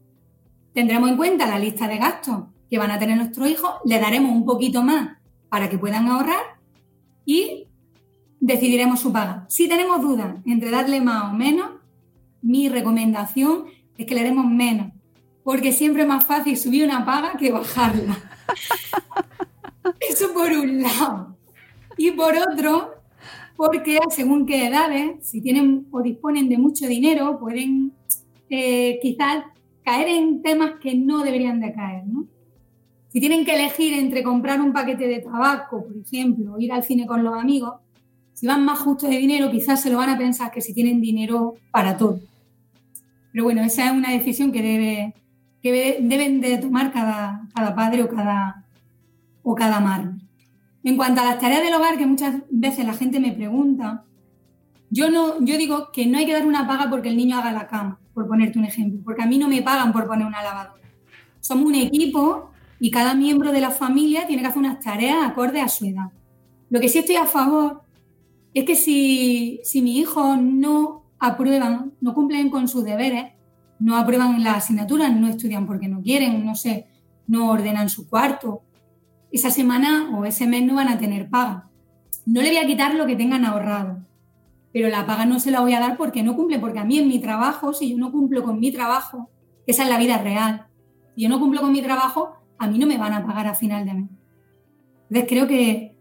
[0.74, 4.32] tendremos en cuenta la lista de gastos que van a tener nuestros hijos, le daremos
[4.32, 5.16] un poquito más
[5.56, 6.58] para que puedan ahorrar
[7.24, 7.66] y
[8.40, 9.46] decidiremos su paga.
[9.48, 11.70] Si tenemos dudas entre darle más o menos,
[12.42, 13.64] mi recomendación
[13.96, 14.92] es que le demos menos,
[15.42, 18.18] porque siempre es más fácil subir una paga que bajarla.
[20.10, 21.38] Eso por un lado.
[21.96, 22.90] Y por otro,
[23.56, 27.94] porque según qué edades, si tienen o disponen de mucho dinero, pueden
[28.50, 29.44] eh, quizás
[29.82, 32.26] caer en temas que no deberían de caer, ¿no?
[33.16, 36.82] Si tienen que elegir entre comprar un paquete de tabaco, por ejemplo, o ir al
[36.84, 37.76] cine con los amigos,
[38.34, 41.00] Si van más justos de dinero, quizás se lo van a pensar que si tienen
[41.00, 42.20] dinero para todo.
[43.32, 45.14] Pero bueno, esa es una decisión que, debe,
[45.62, 48.66] que deben de tomar cada, cada padre o cada,
[49.42, 50.10] o cada madre.
[50.84, 54.04] En cuanto a las tareas del hogar, que muchas veces la gente me pregunta,
[54.90, 57.50] yo, no, yo digo que no hay que dar una paga porque el niño haga
[57.52, 60.42] la cama, por ponerte un ejemplo, porque a mí no me pagan por poner una
[60.42, 60.82] lavadora.
[61.40, 65.60] Somos un equipo y cada miembro de la familia tiene que hacer unas tareas acorde
[65.60, 66.10] a su edad.
[66.68, 67.82] Lo que sí estoy a favor
[68.54, 73.32] es que si, si mis hijos no aprueban, no cumplen con sus deberes,
[73.78, 76.86] no aprueban las asignaturas, no estudian porque no quieren, no sé,
[77.26, 78.62] no ordenan su cuarto,
[79.30, 81.68] esa semana o ese mes no van a tener paga.
[82.24, 83.98] No le voy a quitar lo que tengan ahorrado,
[84.72, 86.98] pero la paga no se la voy a dar porque no cumple, porque a mí
[86.98, 89.28] en mi trabajo, si yo no cumplo con mi trabajo,
[89.66, 90.66] esa es la vida real,
[91.14, 93.54] si yo no cumplo con mi trabajo, a mí no me van a pagar a
[93.54, 94.10] final de mes.
[95.08, 95.96] Entonces creo que,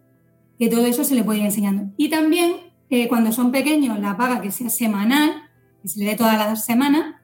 [0.70, 1.94] todo eso se le puede ir enseñando.
[1.98, 2.56] Y también
[2.90, 5.44] eh, cuando son pequeños, la paga que sea semanal,
[5.82, 7.16] que se le dé todas las semanas,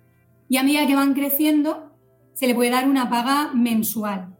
[0.49, 1.91] y a medida que van creciendo,
[2.33, 4.35] se le puede dar una paga mensual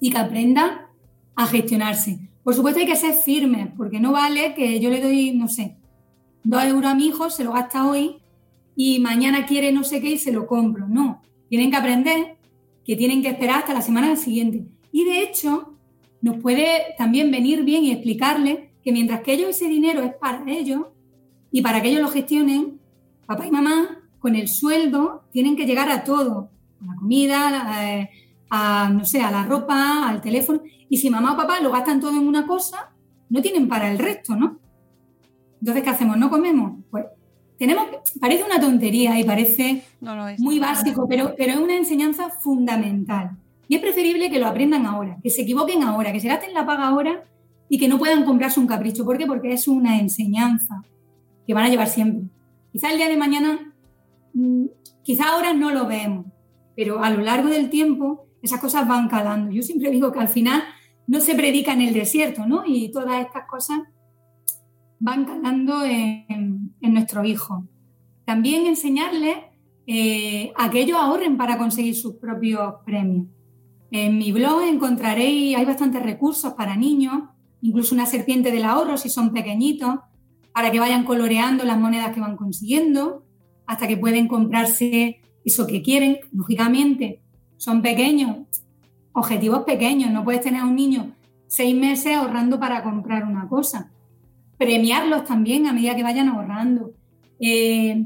[0.00, 0.82] y que aprendan
[1.36, 2.30] a gestionarse.
[2.42, 5.76] Por supuesto hay que ser firmes, porque no vale que yo le doy, no sé,
[6.42, 8.18] dos euros a mi hijo, se lo gasta hoy
[8.76, 10.86] y mañana quiere no sé qué y se lo compro.
[10.88, 12.33] No, tienen que aprender
[12.84, 14.66] que tienen que esperar hasta la semana siguiente.
[14.92, 15.74] Y de hecho,
[16.20, 20.44] nos puede también venir bien y explicarle que mientras que ellos ese dinero es para
[20.46, 20.86] ellos
[21.50, 22.80] y para que ellos lo gestionen,
[23.26, 28.10] papá y mamá con el sueldo tienen que llegar a todo, a la comida, eh,
[28.50, 30.62] a, no sé, a la ropa, al teléfono.
[30.88, 32.90] Y si mamá o papá lo gastan todo en una cosa,
[33.28, 34.58] no tienen para el resto, ¿no?
[35.60, 36.16] Entonces, ¿qué hacemos?
[36.18, 36.84] ¿No comemos?
[36.90, 37.04] Pues
[37.58, 37.86] tenemos,
[38.20, 39.84] parece una tontería y parece
[40.38, 43.30] muy básico, pero, pero es una enseñanza fundamental.
[43.68, 46.66] Y es preferible que lo aprendan ahora, que se equivoquen ahora, que se gasten la
[46.66, 47.24] paga ahora
[47.68, 49.04] y que no puedan comprarse un capricho.
[49.04, 49.26] ¿Por qué?
[49.26, 50.82] Porque es una enseñanza
[51.46, 52.28] que van a llevar siempre.
[52.72, 53.72] Quizá el día de mañana,
[54.34, 54.66] mm,
[55.02, 56.26] quizá ahora no lo vemos,
[56.76, 59.50] pero a lo largo del tiempo esas cosas van calando.
[59.50, 60.62] Yo siempre digo que al final
[61.06, 62.64] no se predica en el desierto, ¿no?
[62.66, 63.80] Y todas estas cosas
[65.04, 67.66] van calando en, nuestro hijo.
[68.24, 69.36] También enseñarles
[69.86, 73.26] eh, a que ellos ahorren para conseguir sus propios premios.
[73.90, 77.24] En mi blog encontraréis, hay bastantes recursos para niños,
[77.60, 79.96] incluso una serpiente del ahorro si son pequeñitos,
[80.54, 83.26] para que vayan coloreando las monedas que van consiguiendo,
[83.66, 86.18] hasta que pueden comprarse eso que quieren.
[86.32, 87.20] Lógicamente,
[87.58, 88.38] son pequeños,
[89.12, 90.10] objetivos pequeños.
[90.10, 91.12] No puedes tener a un niño
[91.46, 93.90] seis meses ahorrando para comprar una cosa.
[94.58, 96.92] Premiarlos también a medida que vayan ahorrando.
[97.40, 98.04] Eh,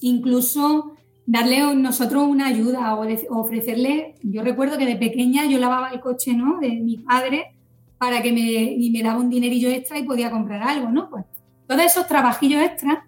[0.00, 0.92] incluso
[1.26, 4.14] darle nosotros una ayuda o, ofrecerle.
[4.22, 6.58] Yo recuerdo que de pequeña yo lavaba el coche ¿no?
[6.60, 7.54] de mi padre
[7.98, 11.10] para que me, y me daba un dinerillo extra y podía comprar algo, ¿no?
[11.10, 11.24] Pues
[11.66, 12.98] todos esos trabajillos extras,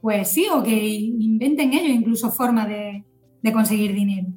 [0.00, 4.28] pues sí, o que inventen ellos incluso formas de conseguir dinero.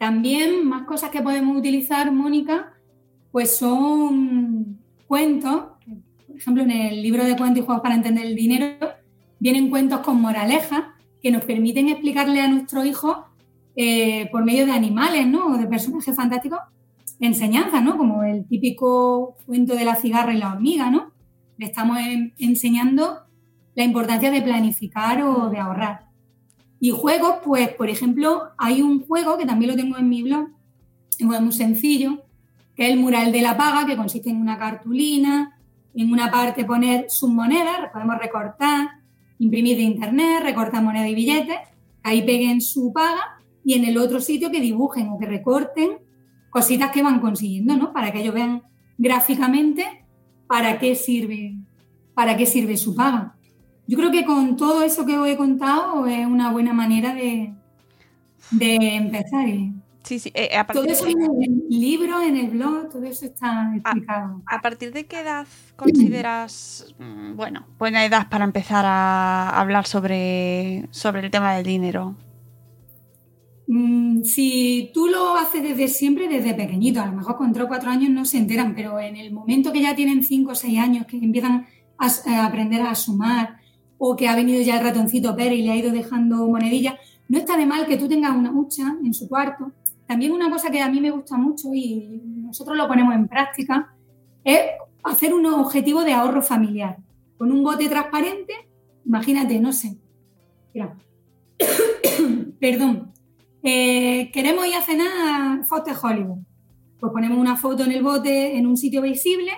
[0.00, 2.72] También más cosas que podemos utilizar, Mónica,
[3.32, 5.64] pues son cuentos.
[6.40, 8.94] Ejemplo, en el libro de cuentos y juegos para entender el dinero
[9.40, 10.84] vienen cuentos con moralejas
[11.22, 13.26] que nos permiten explicarle a nuestro hijo
[13.76, 15.48] eh, por medio de animales, ¿no?
[15.48, 16.60] O de personajes fantásticos,
[17.20, 17.98] enseñanzas, ¿no?
[17.98, 21.12] Como el típico cuento de la cigarra y la hormiga, ¿no?
[21.58, 21.98] Le estamos
[22.38, 23.18] enseñando
[23.74, 26.06] la importancia de planificar o de ahorrar.
[26.80, 30.48] Y juegos, pues, por ejemplo, hay un juego que también lo tengo en mi blog,
[31.18, 32.22] es muy sencillo,
[32.74, 35.59] que es el mural de la paga, que consiste en una cartulina,
[35.94, 38.88] en una parte poner sus monedas, podemos recortar,
[39.38, 41.58] imprimir de internet, recortar moneda y billetes,
[42.02, 45.98] ahí peguen su paga y en el otro sitio que dibujen o que recorten
[46.50, 47.92] cositas que van consiguiendo, ¿no?
[47.92, 48.62] Para que ellos vean
[48.98, 50.04] gráficamente
[50.46, 51.56] para qué sirve,
[52.14, 53.36] para qué sirve su paga.
[53.86, 57.54] Yo creo que con todo eso que os he contado es una buena manera de,
[58.60, 59.46] empezar.
[60.02, 60.32] Sí, sí.
[60.34, 64.42] Eh, todo eso en el libro, en el blog, todo eso está explicado.
[64.46, 70.88] ¿A, partir de qué edad consideras, mm, bueno, buena edad para empezar a hablar sobre,
[70.90, 72.16] sobre el tema del dinero?
[73.66, 77.68] Mm, si tú lo haces desde siempre, desde pequeñito, a lo mejor con 3 o
[77.68, 80.78] 4 años no se enteran, pero en el momento que ya tienen 5 o 6
[80.78, 81.66] años, que empiezan
[81.98, 83.60] a aprender a sumar,
[84.02, 86.94] o que ha venido ya el ratoncito Pérez y le ha ido dejando monedillas.
[87.28, 89.72] No está de mal que tú tengas una hucha en su cuarto.
[90.10, 93.94] También una cosa que a mí me gusta mucho y nosotros lo ponemos en práctica
[94.42, 94.58] es
[95.04, 96.96] hacer un objetivo de ahorro familiar.
[97.38, 98.52] Con un bote transparente,
[99.06, 99.98] imagínate, no sé.
[100.74, 100.96] Mira.
[102.60, 103.12] Perdón.
[103.62, 106.38] Eh, queremos ir a cenar a Foster Hollywood.
[106.98, 109.52] Pues ponemos una foto en el bote en un sitio visible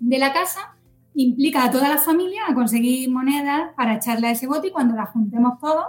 [0.00, 0.74] de la casa
[1.12, 4.96] implica a toda la familia a conseguir monedas para echarle a ese bote y cuando
[4.96, 5.84] las juntemos todos,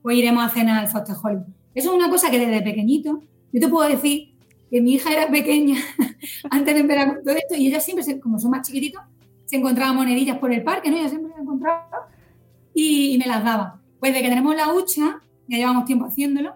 [0.00, 1.44] pues iremos a cenar al Fostejol.
[1.74, 4.34] Eso es una cosa que desde pequeñito, yo te puedo decir
[4.70, 5.76] que mi hija era pequeña
[6.50, 9.02] antes de empezar todo esto y ella siempre, como son más chiquititos,
[9.44, 10.96] se encontraba monedillas por el parque, ¿no?
[10.96, 12.08] Ella siempre las encontraba
[12.74, 13.80] y, y me las daba.
[14.00, 16.54] Pues de que tenemos la hucha, ya llevamos tiempo haciéndolo,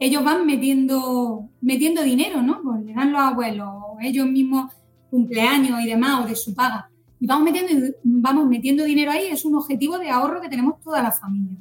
[0.00, 2.60] ellos van metiendo, metiendo dinero, ¿no?
[2.62, 3.68] Pues le dan los abuelos,
[4.00, 4.72] ellos mismos
[5.10, 6.88] cumpleaños y demás, o de su paga.
[7.20, 11.02] Y vamos metiendo, vamos metiendo dinero ahí, es un objetivo de ahorro que tenemos toda
[11.02, 11.56] la familia.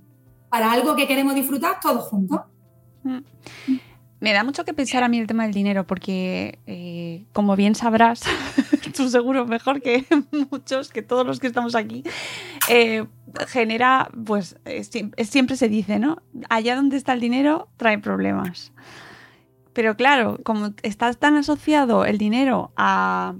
[0.50, 2.42] Para algo que queremos disfrutar todos juntos.
[3.04, 3.20] Mm.
[4.20, 7.76] Me da mucho que pensar a mí el tema del dinero, porque eh, como bien
[7.76, 8.22] sabrás,
[8.96, 10.06] tú seguro mejor que
[10.52, 12.04] muchos, que todos los que estamos aquí,
[12.68, 13.06] eh,
[13.48, 14.58] genera, pues
[15.22, 16.24] siempre se dice, ¿no?
[16.50, 18.72] Allá donde está el dinero trae problemas.
[19.74, 23.36] Pero claro, como está tan asociado el dinero a,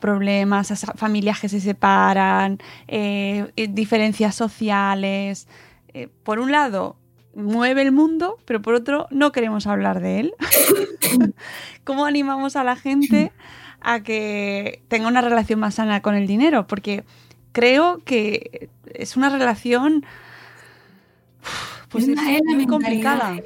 [0.00, 5.48] problemas, a familias que se separan, eh, diferencias sociales,
[6.22, 6.99] por un lado,
[7.34, 10.34] mueve el mundo, pero por otro no queremos hablar de él.
[11.84, 13.32] ¿Cómo animamos a la gente
[13.80, 16.66] a que tenga una relación más sana con el dinero?
[16.66, 17.04] Porque
[17.52, 20.04] creo que es una relación
[21.88, 23.36] pues, muy complicada.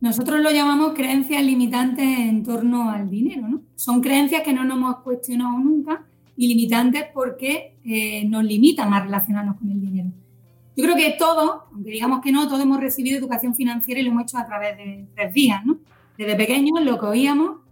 [0.00, 3.62] Nosotros lo llamamos creencias limitantes en torno al dinero, ¿no?
[3.74, 6.04] Son creencias que no nos hemos cuestionado nunca
[6.36, 10.10] y limitantes porque eh, nos limitan a relacionarnos con el dinero.
[10.78, 14.12] Yo creo que todos, aunque digamos que no, todos hemos recibido educación financiera y lo
[14.12, 15.80] hemos hecho a través de tres vías, ¿no?
[16.16, 17.62] Desde pequeños lo que oíamos,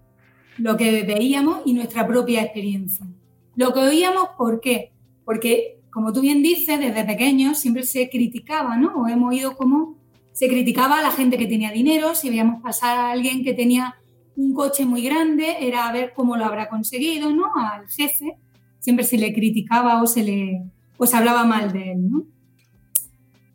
[0.58, 3.06] lo que veíamos y nuestra propia experiencia.
[3.54, 4.90] Lo que oíamos, ¿por qué?
[5.24, 8.96] Porque, como tú bien dices, desde pequeños siempre se criticaba, ¿no?
[8.96, 9.94] O hemos oído cómo
[10.32, 13.94] se criticaba a la gente que tenía dinero, si veíamos pasar a alguien que tenía
[14.34, 17.52] un coche muy grande, era a ver cómo lo habrá conseguido, ¿no?
[17.54, 18.36] Al jefe,
[18.80, 20.64] siempre se le criticaba o se le
[20.98, 22.35] o se hablaba mal de él, ¿no?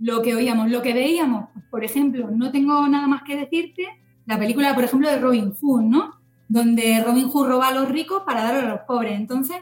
[0.02, 1.49] Lo que oíamos, lo que veíamos.
[1.70, 3.88] Por ejemplo, no tengo nada más que decirte,
[4.26, 6.16] la película, por ejemplo, de Robin Hood, ¿no?
[6.49, 9.20] Donde Robin Hood roba a los ricos para dar a los pobres.
[9.20, 9.58] Entonces,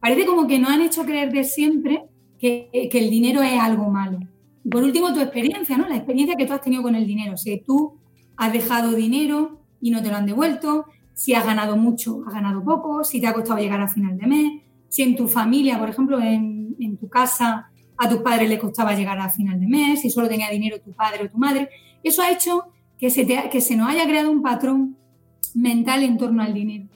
[0.00, 2.04] parece como que nos han hecho creer de siempre
[2.38, 4.18] que, el dinero es algo malo.
[4.64, 5.88] Y por último, tu experiencia, ¿no?
[5.88, 7.36] La experiencia que tú has tenido con el dinero.
[7.36, 7.98] Si tú
[8.36, 12.64] has dejado dinero y no te lo han devuelto, si has ganado mucho, has ganado
[12.64, 15.88] poco, si te ha costado llegar a final de mes, si en tu familia, por
[15.88, 20.00] ejemplo, en, en tu casa a tus padres les costaba llegar a final de mes,
[20.00, 21.68] si solo tenía dinero tu padre o tu madre.
[22.02, 22.64] Eso ha hecho
[22.98, 24.96] que se, que se nos haya creado un patrón
[25.54, 26.88] mental en torno al dinero.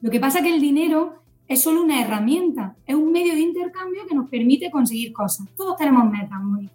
[0.00, 3.40] Lo que pasa es que el dinero es solo una herramienta, es un medio de
[3.40, 5.46] intercambio que nos permite conseguir cosas.
[5.56, 6.74] Todos tenemos metas, Mónica.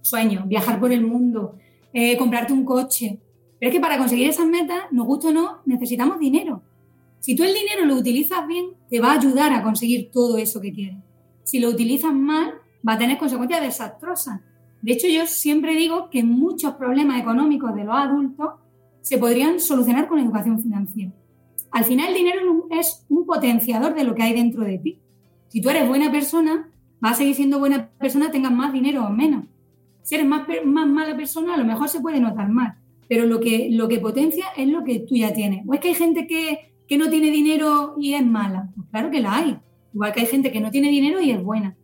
[0.00, 1.56] Sueños, viajar por el mundo,
[1.92, 3.20] eh, comprarte un coche.
[3.58, 6.62] Pero es que para conseguir esas metas, nos gusta o no, necesitamos dinero.
[7.20, 10.60] Si tú el dinero lo utilizas bien, te va a ayudar a conseguir todo eso
[10.60, 10.98] que quieres.
[11.44, 12.54] Si lo utilizas mal,
[12.86, 14.40] va a tener consecuencias desastrosas.
[14.82, 18.50] De hecho, yo siempre digo que muchos problemas económicos de los adultos
[19.00, 21.12] se podrían solucionar con educación financiera.
[21.70, 24.98] Al final, el dinero es un potenciador de lo que hay dentro de ti.
[25.48, 26.68] Si tú eres buena persona,
[27.00, 29.44] vas a seguir siendo buena persona, tengas más dinero o menos.
[30.02, 32.76] Si eres más, más mala persona, a lo mejor se puede notar más.
[33.08, 35.64] Pero lo que, lo que potencia es lo que tú ya tienes.
[35.66, 38.70] ¿O es que hay gente que, que no tiene dinero y es mala?
[38.76, 39.58] Pues claro que la hay.
[39.92, 41.76] Igual que hay gente que no tiene dinero y es buena.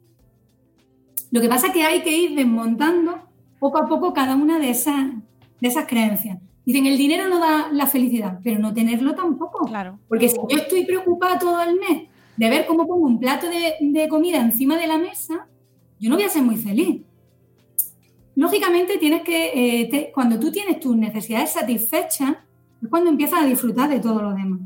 [1.30, 3.20] Lo que pasa es que hay que ir desmontando
[3.58, 5.12] poco a poco cada una de esas,
[5.60, 6.38] de esas creencias.
[6.64, 9.66] Dicen, el dinero no da la felicidad, pero no tenerlo tampoco.
[9.66, 9.98] Claro.
[10.08, 14.08] Porque si yo estoy preocupada todo el mes de ver cómo pongo un plato de,
[14.08, 15.46] comida encima de la mesa,
[15.98, 17.02] yo no voy a ser muy feliz.
[18.34, 22.36] Lógicamente, tienes que, eh, cuando tú tienes tus necesidades satisfechas,
[22.82, 24.60] es cuando empiezas a disfrutar de todo lo demás.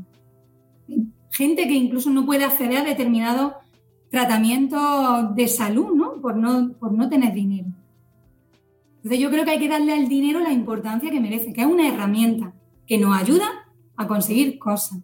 [1.31, 3.53] Gente que incluso no puede acceder a determinados
[4.09, 6.04] tratamientos de salud, ¿no?
[6.25, 6.71] Por, ¿no?
[6.79, 7.67] por no tener dinero.
[8.95, 11.67] Entonces yo creo que hay que darle al dinero la importancia que merece, que es
[11.67, 12.51] una herramienta
[12.87, 13.45] que nos ayuda
[13.95, 14.97] a conseguir cosas.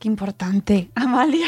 [0.00, 1.46] Qué importante, Amalia.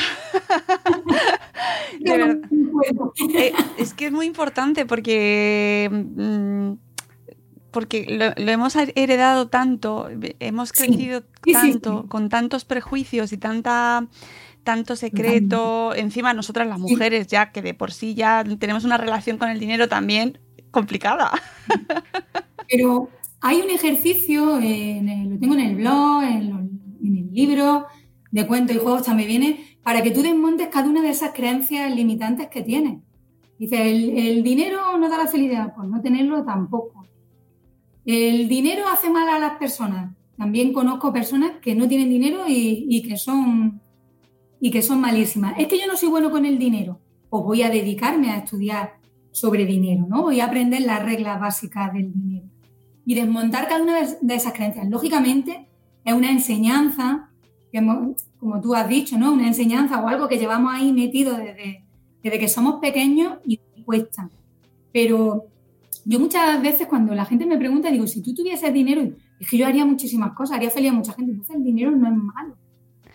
[2.07, 6.72] Eh, es que es muy importante porque, mm,
[7.70, 10.09] porque lo, hemos heredado tanto,
[10.41, 11.22] hemos crecido
[11.53, 14.09] tanto, con tantos prejuicios y tanta
[14.64, 19.38] tanto secreto, encima nosotras las mujeres ya que de por sí ya tenemos una relación
[19.38, 20.38] con el dinero también
[20.70, 21.30] complicada.
[22.68, 23.10] Pero
[23.40, 26.70] hay un ejercicio, lo tengo en el blog, en,
[27.02, 27.86] el libro
[28.30, 31.94] de cuentos y juegos también viene, para que tú desmontes cada una de esas creencias
[31.94, 33.00] limitantes que tienes.
[33.58, 37.06] Dice, el, dinero no da la felicidad, pues no tenerlo tampoco.
[38.06, 40.12] El dinero hace mal a las personas.
[40.36, 43.84] También conozco personas que no tienen dinero y que son
[44.64, 45.56] y que son malísimas.
[45.58, 46.98] Es que yo no soy bueno con el dinero,
[47.28, 48.94] pues voy a dedicarme a estudiar
[49.30, 50.22] sobre dinero, ¿no?
[50.22, 52.46] Voy a aprender las reglas básicas del dinero
[53.04, 54.88] y desmontar cada una de esas creencias.
[54.88, 55.68] Lógicamente,
[56.02, 57.28] es una enseñanza,
[57.70, 57.86] que
[58.40, 59.34] como tú has dicho, ¿no?
[59.34, 61.84] Una enseñanza o algo que llevamos ahí metido desde,
[62.22, 64.30] desde que somos pequeños y cuesta.
[64.94, 65.44] Pero
[66.06, 69.02] yo muchas veces cuando la gente me pregunta, digo, si tú tuvieses dinero,
[69.38, 71.32] es que yo haría muchísimas cosas, haría feliz a mucha gente.
[71.32, 72.63] Entonces el dinero no es malo.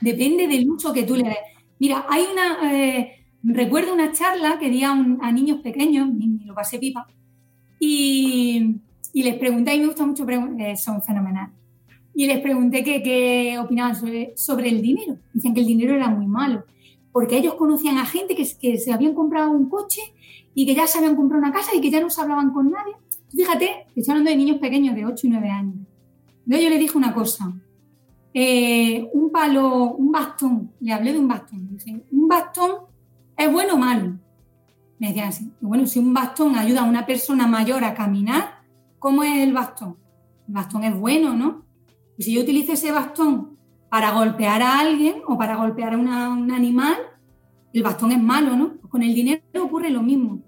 [0.01, 1.37] Depende del uso que tú le des.
[1.79, 2.73] Mira, hay una...
[2.73, 4.95] Eh, recuerdo una charla que di a,
[5.31, 7.07] niños pequeños, y lo pasé pipa,
[7.79, 8.75] y,
[9.13, 11.55] les pregunté, y me gusta mucho, eh, son fenomenales,
[12.13, 14.33] y les pregunté qué opinaban sobre,
[14.69, 15.17] el dinero.
[15.33, 16.65] Dicen que el dinero era muy malo,
[17.11, 20.01] porque ellos conocían a gente que, se habían comprado un coche
[20.53, 22.71] y que ya se habían comprado una casa y que ya no se hablaban con
[22.71, 22.93] nadie.
[23.31, 25.75] Fíjate, estoy hablando de niños pequeños de 8 y 9 años.
[26.45, 27.53] Yo, yo le dije una cosa,
[28.33, 31.67] eh, un palo, un bastón, le hablé de un bastón.
[31.71, 32.71] Dije, un bastón
[33.37, 34.13] es bueno o malo.
[34.99, 38.61] Me decían así, bueno, si un bastón ayuda a una persona mayor a caminar,
[38.99, 39.95] ¿cómo es el bastón?
[40.47, 41.63] El bastón es bueno, ¿no?
[42.17, 43.57] Y si yo utilizo ese bastón
[43.89, 46.97] para golpear a alguien o para golpear a un animal,
[47.73, 48.73] el bastón es malo, ¿no?
[48.73, 50.41] Pues con el dinero ocurre lo mismo.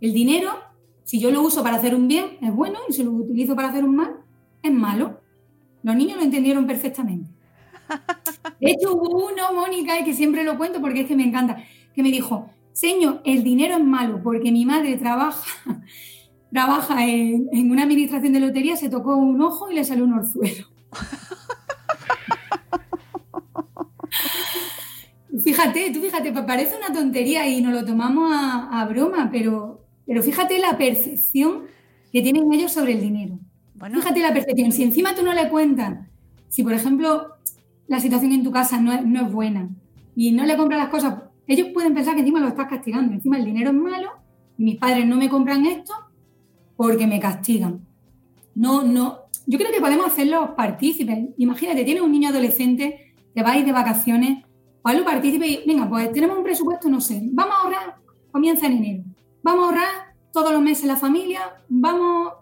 [0.00, 0.50] El dinero,
[1.04, 3.68] si yo lo uso para hacer un bien, es bueno, y si lo utilizo para
[3.68, 4.16] hacer un mal,
[4.62, 5.20] es malo.
[5.88, 7.30] Los niños lo entendieron perfectamente.
[8.60, 11.64] De hecho, hubo uno, Mónica, y que siempre lo cuento porque es que me encanta,
[11.94, 15.46] que me dijo, Señor, el dinero es malo porque mi madre trabaja,
[16.52, 20.12] trabaja en, en una administración de lotería, se tocó un ojo y le salió un
[20.12, 20.66] orzuelo.
[25.42, 30.58] Fíjate, tú fíjate, parece una tontería y nos lo tomamos a, broma, pero, pero fíjate
[30.58, 31.62] la percepción
[32.12, 33.38] que tienen ellos sobre el dinero.
[33.80, 34.72] Fíjate la percepción.
[34.72, 36.06] Si encima tú no le cuentas,
[36.48, 37.34] si por ejemplo
[37.86, 39.68] la situación en tu casa no es, buena
[40.14, 43.14] y no le compras las cosas, ellos pueden pensar que encima lo estás castigando.
[43.14, 44.10] Encima el dinero es malo
[44.56, 45.92] y mis padres no me compran esto
[46.76, 47.80] porque me castigan.
[48.54, 49.20] No, no.
[49.46, 51.30] Yo creo que podemos hacerlos partícipes.
[51.38, 54.44] Imagínate, tienes un niño adolescente, te vais de vacaciones
[54.94, 57.96] lo partícipe y, venga, pues tenemos un presupuesto, no sé, vamos a ahorrar,
[58.30, 59.04] comienza en enero,
[59.42, 62.34] vamos a ahorrar todos los meses la familia, vamos,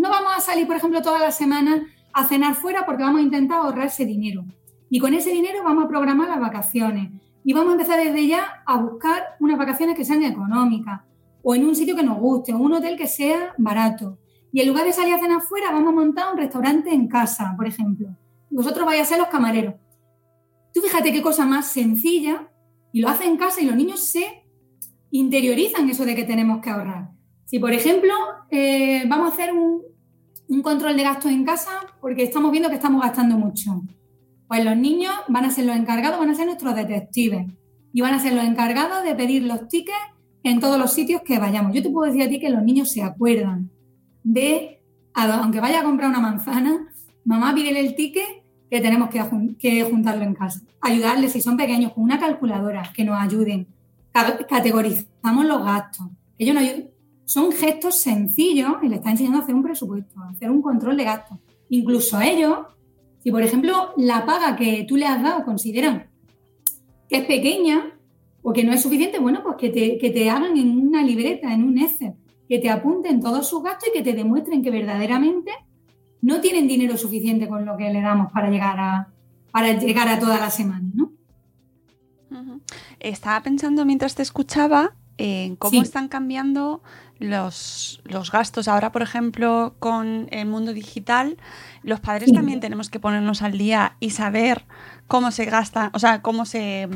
[0.00, 1.82] no vamos a salir, por ejemplo, todas las semanas
[2.14, 4.46] a cenar fuera porque vamos a intentar ahorrar ese dinero.
[4.88, 7.10] Y con ese dinero vamos a programar las vacaciones.
[7.44, 11.02] Y vamos a empezar desde ya a buscar unas vacaciones que sean económicas,
[11.42, 14.16] o en un sitio que nos guste, o un hotel que sea barato.
[14.50, 17.52] Y en lugar de salir a cenar fuera, vamos a montar un restaurante en casa,
[17.54, 18.08] por ejemplo.
[18.48, 19.74] Vosotros vais a ser los camareros.
[20.72, 22.48] Tú fíjate qué cosa más sencilla
[22.90, 24.44] y lo hace en casa y los niños se
[25.10, 27.19] interiorizan eso de que tenemos que ahorrar.
[27.50, 28.12] Si, por ejemplo,
[28.48, 29.82] eh, vamos a hacer un,
[30.62, 31.70] control de gastos en casa
[32.00, 33.82] porque estamos viendo que estamos gastando mucho,
[34.46, 37.48] pues los niños van a ser los encargados, van a ser nuestros detectives
[37.92, 39.98] y van a ser los encargados de pedir los tickets
[40.44, 41.74] en todos los sitios que vayamos.
[41.74, 43.68] Yo te puedo decir a ti que los niños se acuerdan
[44.22, 44.80] de,
[45.14, 46.86] aunque vaya a comprar una manzana,
[47.24, 50.60] mamá pide el ticket que tenemos que, juntarlo en casa.
[50.80, 53.66] Ayudarles, si son pequeños, con una calculadora, que nos ayuden.
[54.12, 56.06] Categorizamos los gastos.
[56.38, 56.64] Ellos nos
[57.30, 60.96] Son gestos sencillos y le está enseñando a hacer un presupuesto, a hacer un control
[60.96, 61.38] de gastos.
[61.68, 62.58] Incluso ellos,
[63.22, 66.10] si por ejemplo la paga que tú le has dado consideran
[67.08, 67.96] que es pequeña
[68.42, 71.54] o que no es suficiente, bueno, pues que te, que te hagan en una libreta,
[71.54, 72.14] en un Excel,
[72.48, 75.52] que te apunten todos sus gastos y que te demuestren que verdaderamente
[76.22, 79.08] no tienen dinero suficiente con lo que le damos para llegar a,
[79.52, 81.12] para llegar a toda la semana, ¿no?
[82.98, 86.82] Estaba pensando mientras te escuchaba en cómo están cambiando
[87.20, 88.02] los,
[88.32, 88.66] gastos.
[88.66, 91.36] Ahora, por ejemplo, con el mundo digital,
[91.82, 94.64] los padres también tenemos que ponernos al día y saber
[95.06, 96.88] cómo se gasta, o sea, cómo se...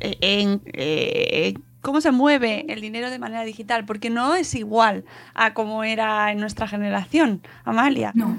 [0.00, 5.04] Eh, en, eh, cómo se mueve el dinero de manera digital, porque no es igual
[5.34, 8.10] a como era en nuestra generación, Amalia.
[8.14, 8.36] No,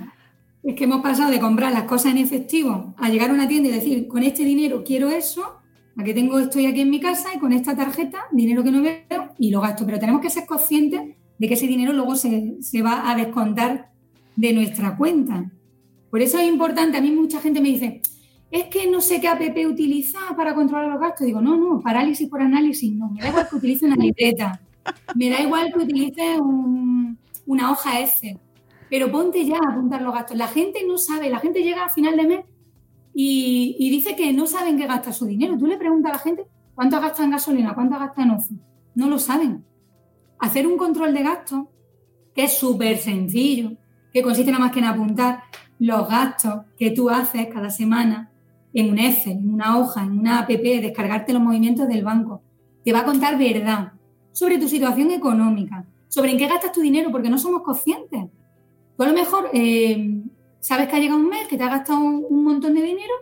[0.64, 3.70] es que hemos pasado de comprar las cosas en efectivo a llegar a una tienda
[3.70, 5.57] y decir, con este dinero quiero eso,
[5.98, 8.82] a que tengo, estoy aquí en mi casa y con esta tarjeta, dinero que no
[8.82, 9.86] veo y lo gasto.
[9.86, 11.02] Pero tenemos que ser conscientes
[11.38, 13.90] de que ese dinero luego se, se va a descontar
[14.36, 15.52] de nuestra cuenta.
[16.10, 18.02] Por eso es importante, a mí mucha gente me dice,
[18.50, 21.28] es que no sé qué app utilizar para controlar los gastos.
[21.28, 23.10] Digo, no, no, parálisis por análisis, no.
[23.10, 24.62] Me da igual que utilice una libreta.
[25.16, 26.38] Me da igual que utilice
[27.46, 28.40] una hoja Excel.
[28.90, 30.38] Pero ponte ya a apuntar los gastos.
[30.38, 32.46] La gente no sabe, la gente llega a final de mes
[33.20, 35.58] y, dice que no saben qué gasta su dinero.
[35.58, 36.46] Tú le preguntas a la gente
[36.76, 38.58] cuánto gasta en gasolina, cuánto gasta en ocio.
[38.94, 39.66] No lo saben.
[40.38, 41.66] Hacer un control de gastos,
[42.36, 43.72] que es súper sencillo,
[44.14, 45.42] que consiste nada más que en apuntar
[45.80, 48.30] los gastos que tú haces cada semana
[48.72, 52.44] en un Excel, en una hoja, en una app, descargarte los movimientos del banco.
[52.86, 53.94] Te va a contar verdad
[54.32, 58.26] sobre tu situación económica, sobre en qué gastas tu dinero, porque no somos conscientes.
[58.96, 60.17] Tú lo mejor eh,
[60.68, 63.14] sabes que ha llegado un mes, que te ha gastado un montón de dinero,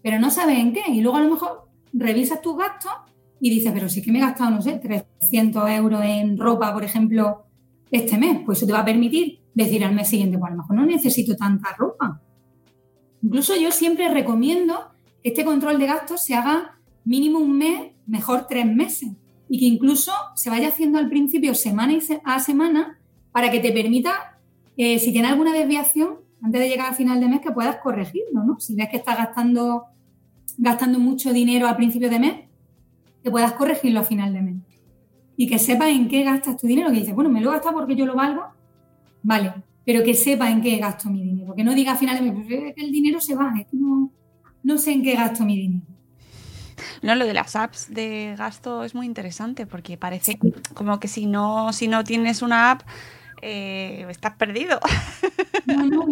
[0.00, 0.82] pero no sabes en qué.
[0.86, 2.92] Y luego a lo mejor revisas tus gastos
[3.40, 6.84] y dices, pero sí que me he gastado, no sé, 300 euros en ropa, por
[6.84, 7.46] ejemplo,
[7.90, 8.42] este mes.
[8.46, 10.86] Pues eso te va a permitir decir al mes siguiente, pues a lo mejor no
[10.86, 12.20] necesito tanta ropa.
[13.24, 18.46] Incluso yo siempre recomiendo que este control de gastos se haga mínimo un mes, mejor
[18.48, 19.10] tres meses.
[19.48, 23.00] Y que incluso se vaya haciendo al principio semana a semana
[23.32, 24.38] para que te permita,
[24.76, 28.44] eh, si tiene alguna desviación, antes de llegar al final de mes, que puedas corregirlo,
[28.44, 28.60] ¿no?
[28.60, 29.86] Si ves que estás gastando,
[30.56, 32.34] gastando mucho dinero al principio de mes,
[33.22, 34.56] que puedas corregirlo a final de mes.
[35.36, 37.76] Y que sepas en qué gastas tu dinero, que dices, bueno, me lo he gastado
[37.76, 38.44] porque yo lo valgo,
[39.22, 39.52] vale,
[39.84, 41.54] pero que sepa en qué gasto mi dinero.
[41.54, 43.66] Que no diga al final de mes, pues es que el dinero se va, es
[43.66, 44.10] que no,
[44.62, 45.86] no sé en qué gasto mi dinero.
[47.02, 50.38] No, lo de las apps de gasto es muy interesante porque parece
[50.74, 52.82] como que si no, si no tienes una app,
[53.42, 54.78] eh, estás perdido.
[55.66, 56.06] No, no,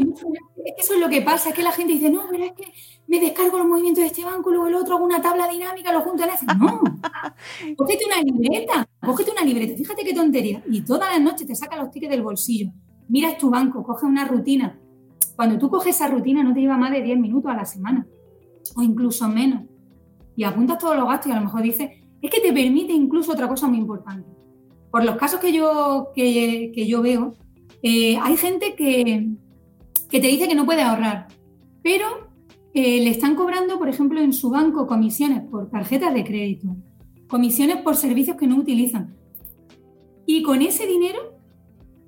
[0.76, 2.64] eso es lo que pasa, es que la gente dice, no, pero es que
[3.06, 6.00] me descargo los movimientos de este banco, luego el otro hago una tabla dinámica, lo
[6.02, 6.46] junto en ese.
[6.46, 6.80] No,
[7.76, 10.62] cógete una libreta, cógete una libreta, fíjate qué tontería.
[10.68, 12.72] Y todas las noches te sacas los tickets del bolsillo,
[13.08, 14.78] miras tu banco, coges una rutina.
[15.36, 18.06] Cuando tú coges esa rutina no te lleva más de 10 minutos a la semana,
[18.74, 19.64] o incluso menos.
[20.34, 23.32] Y apuntas todos los gastos y a lo mejor dices, es que te permite incluso
[23.32, 24.35] otra cosa muy importante.
[24.90, 27.34] Por los casos que yo, que, yo veo,
[27.82, 29.28] eh, hay gente que,
[30.08, 31.28] que te dice que no puede ahorrar,
[31.82, 32.26] pero
[32.74, 36.76] eh, le están cobrando, por ejemplo, en su banco comisiones por tarjetas de crédito,
[37.26, 39.16] comisiones por servicios que no utilizan.
[40.26, 41.38] Y con ese dinero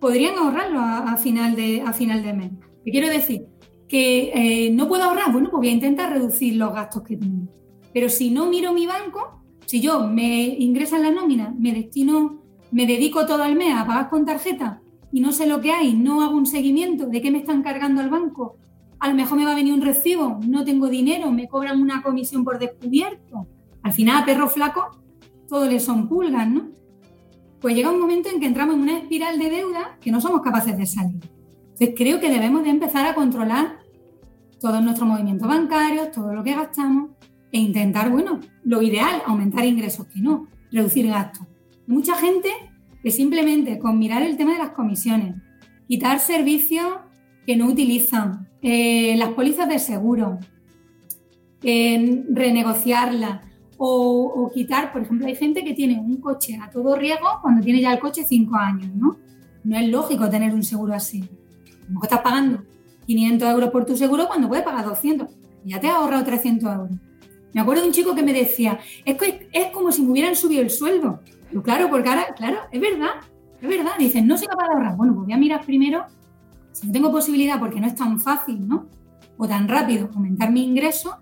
[0.01, 2.51] podrían ahorrarlo a, final, de, a final de mes.
[2.85, 3.47] ¿Qué quiero decir?
[3.89, 7.49] Que eh, no puedo ahorrar, bueno, pues voy a intentar reducir los gastos que tengo.
[7.93, 12.43] Pero si no miro mi banco, si yo me ingreso en la nómina, me destino,
[12.70, 14.80] me dedico todo el mes a pagar con tarjeta
[15.12, 18.00] y no sé lo que hay, no hago un seguimiento de qué me están cargando
[18.00, 18.56] al banco,
[19.00, 22.02] a lo mejor me va a venir un recibo, no tengo dinero, me cobran una
[22.02, 23.46] comisión por descubierto.
[23.82, 25.00] Al final, a perro flaco,
[25.48, 26.70] todo le son pulgas, ¿no?
[27.60, 30.42] Pues llega un momento en que entramos en una espiral de deuda que no somos
[30.42, 31.20] capaces de salir.
[31.62, 33.78] Entonces creo que debemos de empezar a controlar
[34.60, 37.10] todos nuestros movimientos bancarios, todo lo que gastamos
[37.52, 41.46] e intentar, bueno, lo ideal, aumentar ingresos, que no, reducir gastos.
[41.89, 42.51] Mucha gente
[43.03, 45.36] que simplemente con mirar el tema de las comisiones,
[45.89, 46.86] quitar servicios
[47.47, 50.39] que no utilizan, eh, las pólizas de seguro,
[51.62, 53.41] renegociarlas
[53.78, 57.80] o, quitar, por ejemplo, hay gente que tiene un coche a todo riesgo cuando tiene
[57.80, 59.16] ya el coche cinco años, ¿no?
[59.64, 61.24] No es lógico tener un seguro así.
[61.89, 62.64] Mejor estás pagando
[63.07, 65.26] 500 euros por tu seguro cuando puedes pagar 200.
[65.64, 66.91] Ya te has ahorrado 300 euros.
[67.55, 70.36] Me acuerdo de un chico que me decía, es, que es como si me hubieran
[70.36, 71.20] subido el sueldo
[71.62, 73.11] claro, porque ahora, claro, es verdad,
[73.61, 73.92] es verdad.
[73.99, 74.96] Dicen, no soy capaz de ahorrar.
[74.96, 76.05] Bueno, pues voy a mirar primero
[76.72, 78.86] si no tengo posibilidad, porque no es tan fácil, ¿no?
[79.36, 81.18] O tan rápido aumentar mi ingreso,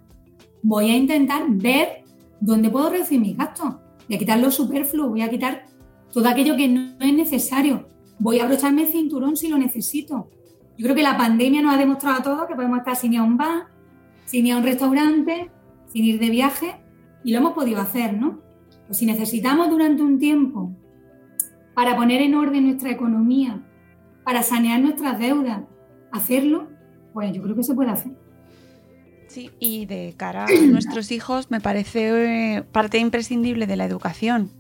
[0.63, 2.05] voy a intentar ver
[2.41, 3.77] dónde puedo reducir mis gastos.
[4.07, 5.65] Voy a quitar lo superfluo, voy a quitar
[6.13, 7.89] todo aquello que no es necesario.
[8.19, 10.31] Voy a abrocharme el cinturón si lo necesito.
[10.79, 13.21] Yo creo que la pandemia nos ha demostrado a todos que podemos estar sin ir
[13.21, 13.69] a un bar,
[14.27, 15.51] sin ir a un restaurante,
[15.87, 16.77] sin ir de viaje,
[17.25, 18.41] y lo hemos podido hacer, ¿no?
[18.89, 20.73] O si necesitamos durante un tiempo
[21.75, 23.63] para poner en orden nuestra economía,
[24.25, 25.63] para sanear nuestras deudas,
[26.13, 26.69] hacerlo,
[27.13, 28.13] pues yo creo que se puede hacer.
[29.29, 34.51] Sí, y de cara a nuestros hijos me parece eh, parte imprescindible de la educación.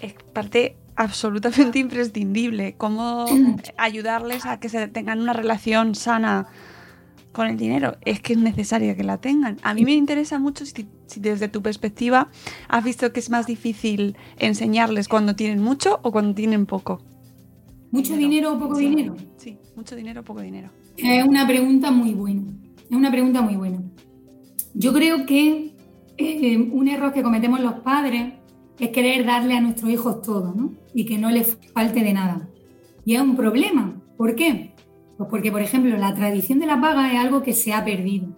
[0.00, 2.74] Es parte absolutamente imprescindible.
[2.76, 3.26] Cómo
[3.76, 6.46] ayudarles a que se tengan una relación sana
[7.34, 7.98] con el dinero.
[8.06, 9.58] Es que es necesario que la tengan.
[9.62, 12.28] A mí me interesa mucho si si desde tu perspectiva
[12.68, 17.02] has visto que es más difícil enseñarles cuando tienen mucho o cuando tienen poco.
[17.90, 19.14] ¿Mucho dinero, o poco dinero?
[19.36, 20.70] Sí, mucho dinero o poco dinero.
[20.96, 22.42] Es una pregunta muy buena.
[22.90, 23.82] Es una pregunta muy buena.
[24.74, 25.74] Yo creo que
[26.16, 28.34] eh, un error que cometemos los padres
[28.80, 30.72] es querer darle a nuestros hijos todo, ¿no?
[30.92, 32.48] Y que no les falte de nada.
[33.04, 33.94] Y es un problema.
[34.16, 34.73] ¿Por qué?
[35.16, 38.28] Pues porque, por ejemplo, la tradición de la paga es algo que se ha perdido.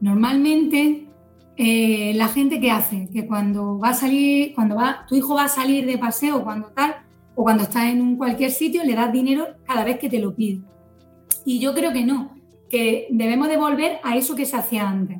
[0.00, 1.08] Normalmente
[1.56, 5.44] eh, la gente que hace, que cuando va a salir, cuando va, tu hijo va
[5.44, 6.96] a salir de paseo, cuando tal,
[7.34, 10.34] o cuando está en un cualquier sitio, le das dinero cada vez que te lo
[10.34, 10.62] pide.
[11.44, 12.34] Y yo creo que no,
[12.68, 15.18] que debemos devolver a eso que se hacía antes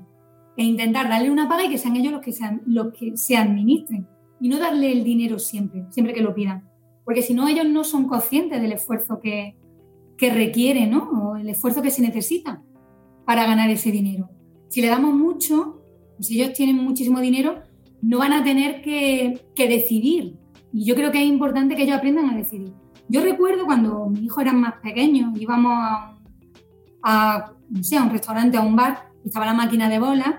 [0.57, 2.35] e intentar darle una paga y que sean ellos los que,
[2.67, 4.07] los que se administren
[4.41, 6.69] y no darle el dinero siempre, siempre que lo pidan.
[7.05, 9.57] Porque si no, ellos no son conscientes del esfuerzo que,
[10.17, 11.11] que requiere, ¿no?
[11.11, 12.63] O el esfuerzo que se necesita
[13.25, 14.31] para ganar ese dinero.
[14.69, 15.83] Si le damos mucho,
[16.21, 17.63] si ellos tienen muchísimo dinero,
[18.03, 20.37] no van a tener que, decidir.
[20.73, 22.73] Y yo creo que es importante que ellos aprendan a decidir.
[23.09, 26.19] Yo recuerdo cuando mis hijos eran más pequeños, íbamos a,
[27.03, 30.35] a, no sé, a un restaurante, a un bar, y estaba la máquina de bolas.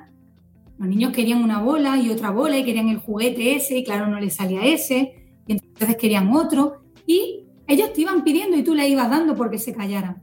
[0.77, 4.07] Los niños querían una bola y otra bola y querían el juguete ese, y claro,
[4.07, 6.83] no les salía ese, y entonces querían otro.
[7.05, 10.21] Y ellos te iban pidiendo y tú le ibas dando porque se callaran.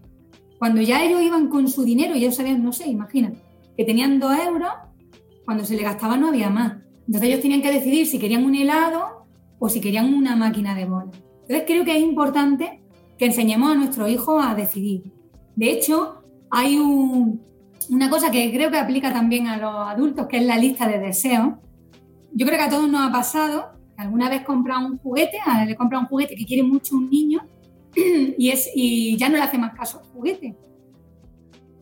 [0.59, 3.33] Cuando ya ellos iban con su dinero y ellos sabían, no sé, imagina,
[3.77, 4.71] que tenían dos euros,
[5.45, 6.79] cuando se le gastaba no había más.
[7.07, 9.27] Entonces ellos tenían que decidir si querían un helado
[9.59, 11.11] o si querían una máquina de bola.
[11.43, 12.83] Entonces creo que es importante
[13.19, 15.13] que enseñemos a nuestros hijos a decidir.
[15.55, 20.47] De hecho, hay una cosa que creo que aplica también a los adultos, que es
[20.47, 21.55] la lista de deseos.
[22.33, 25.99] Yo creo que a todos nos ha pasado alguna vez compra un juguete, le compra
[25.99, 27.47] un juguete que quiere mucho un niño
[27.95, 30.57] y, es, y ya no le hace más caso al juguete.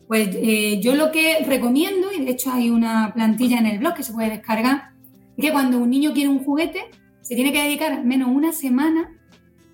[0.07, 3.95] Pues eh, yo lo que recomiendo, y de hecho hay una plantilla en el blog
[3.95, 4.91] que se puede descargar,
[5.37, 6.81] es que cuando un niño quiere un juguete,
[7.21, 9.09] se tiene que dedicar al menos una semana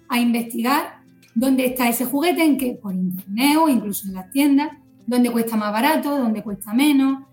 [0.08, 1.00] a investigar
[1.36, 4.70] dónde está ese juguete, en qué, por internet o incluso en las tiendas,
[5.08, 7.24] dónde cuesta más barato, dónde cuesta menos,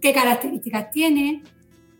[0.00, 1.42] qué características tiene.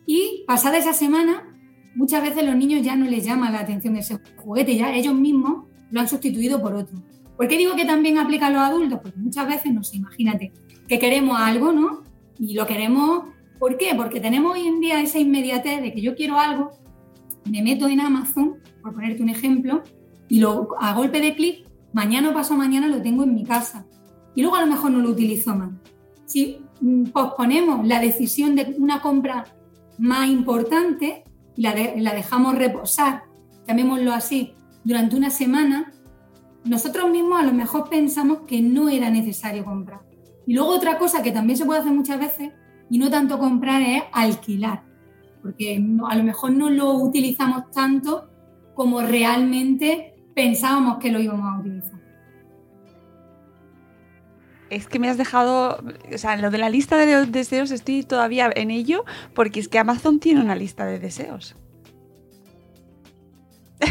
[0.07, 1.56] Y pasada esa semana,
[1.97, 5.65] muchas veces los niños ya no les llama la atención ese juguete, ya ellos mismos
[5.91, 6.97] lo han sustituido por otro.
[7.37, 9.01] ¿Por qué digo que también aplica a los adultos?
[9.03, 10.53] Porque muchas veces, no imagínate,
[10.87, 12.03] que queremos algo, ¿no?
[12.39, 13.25] Y lo queremos,
[13.59, 13.95] ¿por qué?
[13.97, 16.71] Porque tenemos hoy en día esa inmediatez de que yo quiero algo,
[17.51, 19.83] me meto en Amazon, por ponerte un ejemplo,
[20.29, 23.87] y lo, a golpe de clic, mañana o paso mañana lo tengo en mi casa.
[24.35, 25.71] Y luego a lo mejor no lo utilizo más.
[26.27, 29.45] Si mm, posponemos la decisión de una compra
[29.99, 31.25] más importante,
[31.57, 33.25] la, la dejamos reposar,
[33.67, 34.55] llamémoslo así,
[34.85, 35.93] durante una semana,
[36.65, 40.01] nosotros mismos a lo mejor pensamos que no era necesario comprar.
[40.47, 42.53] Y luego otra cosa que también se puede hacer muchas veces,
[42.89, 44.85] y no tanto comprar, es alquilar,
[45.43, 48.31] porque a lo mejor no lo utilizamos tanto
[48.75, 51.96] como realmente pensábamos que lo íbamos a utilizar.
[54.71, 58.51] Es que me has dejado, o sea, lo de la lista de deseos estoy todavía
[58.55, 59.05] en ello,
[59.35, 61.57] porque es que Amazon tiene una lista de deseos.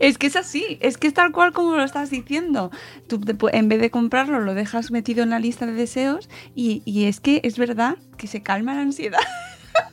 [0.00, 2.70] es que es así, es que es tal cual como lo estás diciendo.
[3.06, 3.20] Tú
[3.52, 7.40] en vez de comprarlo lo dejas metido en la lista de deseos y, es que
[7.44, 9.20] es verdad que se calma la ansiedad.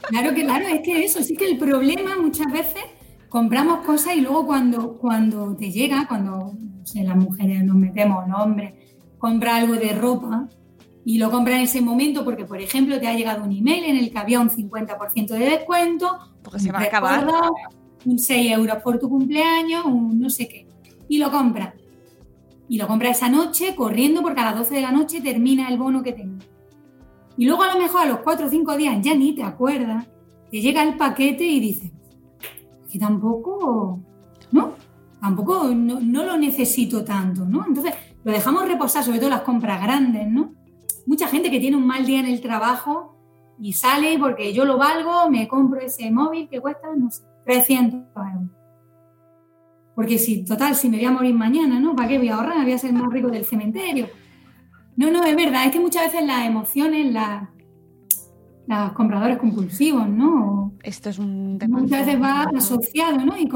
[0.09, 2.83] Claro que claro, es que eso, sí que el problema muchas veces
[3.31, 6.51] compramos cosas y luego cuando, cuando te llega, cuando
[6.93, 8.73] las mujeres nos metemos, los hombres,
[9.17, 10.49] compra algo de ropa
[11.05, 13.95] y lo compra en ese momento porque, por ejemplo, te ha llegado un email en
[13.95, 16.19] el que había un 50% de descuento.
[16.43, 17.25] Porque se va a acabar
[18.05, 20.67] un 6 euros por tu cumpleaños, un no sé qué.
[21.07, 21.73] Y lo compra.
[22.67, 25.77] Y lo compra esa noche corriendo porque a las 12 de la noche termina el
[25.77, 26.43] bono que tengo.
[27.37, 30.05] Y luego a lo mejor a los 4 o 5 días ya ni te acuerdas,
[30.51, 31.91] te llega el paquete y dices,
[32.91, 33.99] que tampoco,
[34.51, 34.73] ¿no?
[35.19, 37.65] Tampoco no, no lo necesito tanto, ¿no?
[37.67, 40.53] Entonces lo dejamos reposar, sobre todo las compras grandes, ¿no?
[41.05, 43.17] Mucha gente que tiene un mal día en el trabajo
[43.59, 48.01] y sale porque yo lo valgo, me compro ese móvil que cuesta, no sé, 300
[48.15, 48.49] euros.
[49.95, 51.95] Porque si, total, si me voy a morir mañana, ¿no?
[51.95, 52.63] ¿Para qué voy a ahorrar?
[52.63, 54.07] Voy a ser más rico del cementerio.
[54.95, 57.49] No, no, es verdad, es que muchas veces las emociones, las,
[58.67, 60.60] los compradores compulsivos, ¿no?
[60.83, 61.79] Esto es un tema.
[61.79, 63.37] Muchas veces va asociado, ¿no?
[63.37, 63.49] Y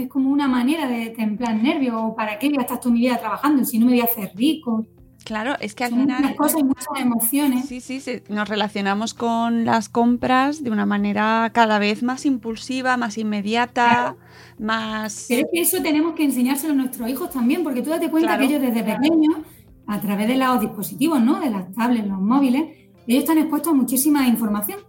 [0.00, 1.94] es como una manera de templar nervios.
[1.96, 4.04] ¿O ¿Para qué voy a estar toda mi vida trabajando si no me voy a
[4.04, 4.86] hacer rico?
[5.24, 6.22] Claro, es que al final.
[6.22, 7.66] Muchas cosas y muchas emociones.
[7.66, 12.96] Sí, sí, sí, nos relacionamos con las compras de una manera cada vez más impulsiva,
[12.96, 14.16] más inmediata,
[14.58, 15.26] más.
[15.28, 18.38] Pero es que eso tenemos que enseñárselo a nuestros hijos también, porque tú date cuenta
[18.38, 19.38] que ellos desde pequeños,
[19.86, 21.40] a través de los dispositivos, ¿no?
[21.40, 22.62] De las tablets, los móviles,
[23.06, 24.80] ellos están expuestos a muchísima información,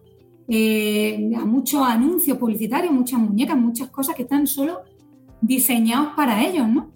[0.49, 4.81] eh, a muchos anuncios publicitarios, muchas muñecas, muchas cosas que están solo
[5.41, 6.91] diseñados para ellos, ¿no?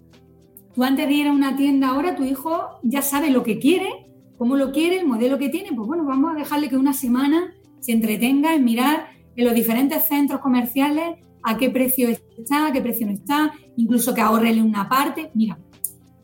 [0.74, 4.10] Tú antes de ir a una tienda ahora, tu hijo ya sabe lo que quiere,
[4.36, 5.72] cómo lo quiere, el modelo que tiene.
[5.72, 10.06] Pues bueno, vamos a dejarle que una semana se entretenga en mirar en los diferentes
[10.06, 14.88] centros comerciales a qué precio está, a qué precio no está, incluso que ahorrele una
[14.88, 15.30] parte.
[15.34, 15.58] Mira,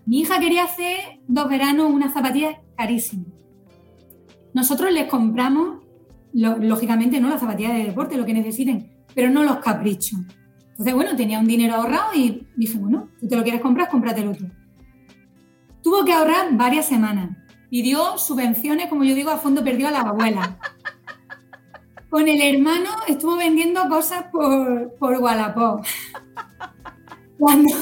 [0.07, 3.29] mi hija quería hacer dos veranos unas zapatillas carísimas.
[4.53, 5.85] Nosotros les compramos,
[6.33, 10.21] lógicamente, no las zapatillas de deporte, lo que necesiten, pero no los caprichos.
[10.71, 14.33] Entonces, bueno, tenía un dinero ahorrado y dije, bueno, tú te lo quieres comprar, cómpratelo
[14.33, 14.47] tú.
[15.83, 17.37] Tuvo que ahorrar varias semanas
[17.71, 20.59] y dio subvenciones, como yo digo, a fondo perdido a la abuela.
[22.11, 25.85] Con el hermano estuvo vendiendo cosas por, por Wallapop.
[27.39, 27.75] Cuando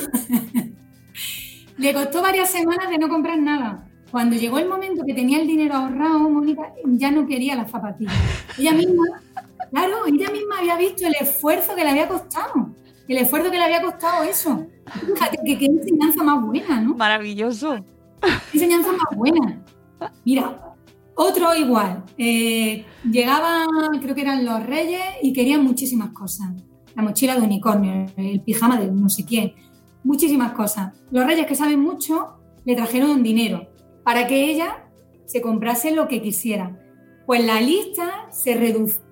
[1.79, 3.88] le costó varias semanas de no comprar nada.
[4.11, 8.15] Cuando llegó el momento que tenía el dinero ahorrado, Mónica ya no quería las zapatillas.
[8.59, 9.05] Ella misma,
[9.71, 12.75] claro, ella misma había visto el esfuerzo que le había costado.
[13.07, 14.67] El esfuerzo que le había costado eso.
[15.15, 16.95] Fíjate que qué enseñanza más buena, ¿no?
[16.95, 17.85] Maravilloso.
[18.21, 19.63] Qué enseñanza más buena.
[20.25, 20.75] Mira,
[21.15, 22.05] otro igual.
[22.17, 23.67] Eh, llegaba,
[24.01, 26.49] creo que eran los reyes y querían muchísimas cosas.
[26.95, 29.53] La mochila de unicornio, el pijama de no sé quién,
[30.03, 30.95] muchísimas cosas.
[31.11, 33.69] Los reyes que saben mucho le trajeron dinero
[34.09, 34.87] para que ella
[35.27, 36.81] se comprase lo que quisiera.
[37.27, 38.55] Pues la lista se,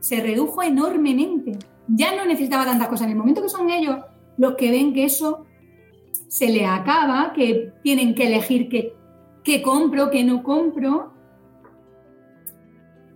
[0.00, 1.58] se redujo enormemente.
[1.86, 3.04] Ya no necesitaba tantas cosas.
[3.04, 3.98] En el momento que son ellos
[4.38, 5.44] los que ven que eso
[6.28, 8.94] se le acaba, que tienen que elegir qué,
[9.44, 11.12] qué compro, qué no compro,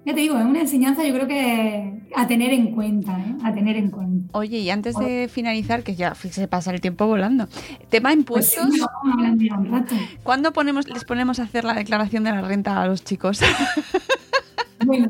[0.04, 3.36] ya te digo, es una enseñanza yo creo que a tener en cuenta, ¿eh?
[3.44, 4.38] a tener en cuenta.
[4.38, 7.48] Oye, y antes de finalizar, que ya se pasa el tiempo volando,
[7.88, 8.88] tema pues impuestos.
[10.22, 13.40] ¿Cuándo ponemos, les ponemos a hacer la declaración de la renta a los chicos?
[14.86, 15.08] Bueno,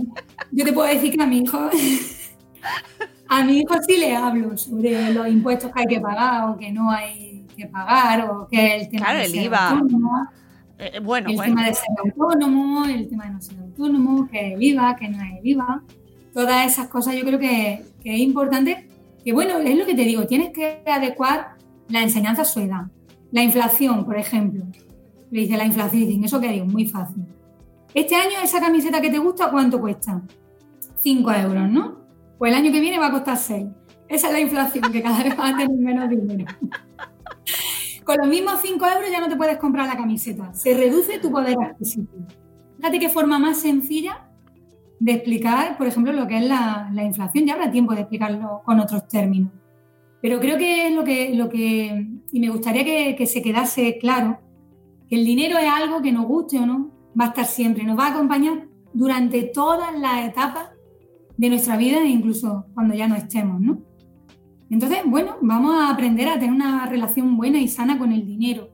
[0.51, 1.59] yo te puedo decir que a mi hijo,
[3.29, 6.73] a mi hijo sí le hablo sobre los impuestos que hay que pagar o que
[6.73, 9.81] no hay que pagar o que el tema claro, el IVA.
[10.79, 14.55] Eh, bueno, el tema de ser autónomo, el tema de no ser autónomo, que es
[14.55, 15.83] el IVA, que no es el IVA.
[16.33, 18.89] Todas esas cosas yo creo que, es importante.
[19.25, 21.57] Que bueno, es lo que te digo, tienes que adecuar
[21.89, 22.87] la enseñanza a su edad.
[23.33, 24.65] La inflación, por ejemplo.
[25.31, 26.67] Le dice la inflación, dicen, ¿eso qué digo?
[26.67, 27.25] Muy fácil.
[27.95, 30.23] Este año esa camiseta que te gusta, ¿cuánto cuesta?
[31.03, 32.01] 5 euros, ¿no?
[32.39, 33.67] Pues el año que viene va a costar 6.
[34.09, 36.53] Esa es la inflación, que cada vez va a tener menos dinero.
[38.05, 40.53] Con los mismos 5 euros ya no te puedes comprar la camiseta.
[40.55, 42.27] Se reduce tu poder adquisitivo.
[42.81, 44.27] Fíjate qué forma más sencilla
[45.01, 47.45] de explicar, por ejemplo, lo que es la, inflación.
[47.45, 49.53] Ya habrá tiempo de explicarlo con otros términos.
[50.23, 53.99] Pero creo que es lo que, lo que y me gustaría que, que se quedase
[53.99, 54.41] claro,
[55.11, 57.99] que el dinero es algo que nos guste o no, va a estar siempre, nos
[57.99, 60.71] va a acompañar durante todas las etapas
[61.37, 63.61] de nuestra vida incluso cuando ya no estemos.
[64.71, 68.71] Entonces, bueno, vamos a aprender a tener una relación buena y sana con el dinero.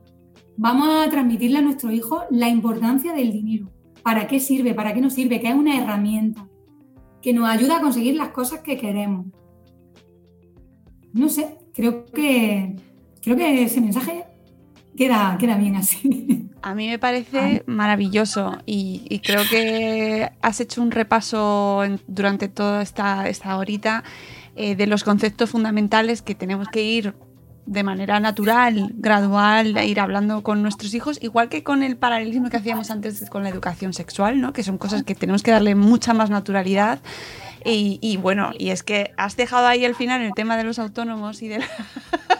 [0.55, 3.69] Vamos a transmitirle a nuestro hijo la importancia del dinero.
[4.07, 4.73] ¿Para qué sirve?
[4.73, 5.41] ¿Para qué nos sirve?
[5.41, 6.47] Que es una herramienta
[7.21, 9.25] que nos ayuda a conseguir las cosas que queremos.
[11.11, 12.77] No sé, creo que,
[13.21, 14.23] creo que ese mensaje
[14.95, 16.47] queda, queda bien así.
[16.61, 23.27] A mí me parece maravilloso y, creo que has hecho un repaso durante toda esta,
[23.27, 24.05] esta horita
[24.55, 27.13] eh, de los conceptos fundamentales que tenemos que ir
[27.67, 32.57] de manera natural, gradual, ir hablando con nuestros hijos, igual que con el paralelismo que
[32.57, 34.53] hacíamos antes con la educación sexual, ¿no?
[34.53, 36.99] que son cosas que tenemos que darle mucha más naturalidad.
[37.69, 41.41] Y, bueno, y es que has dejado ahí al final el tema de los autónomos
[41.41, 41.59] y de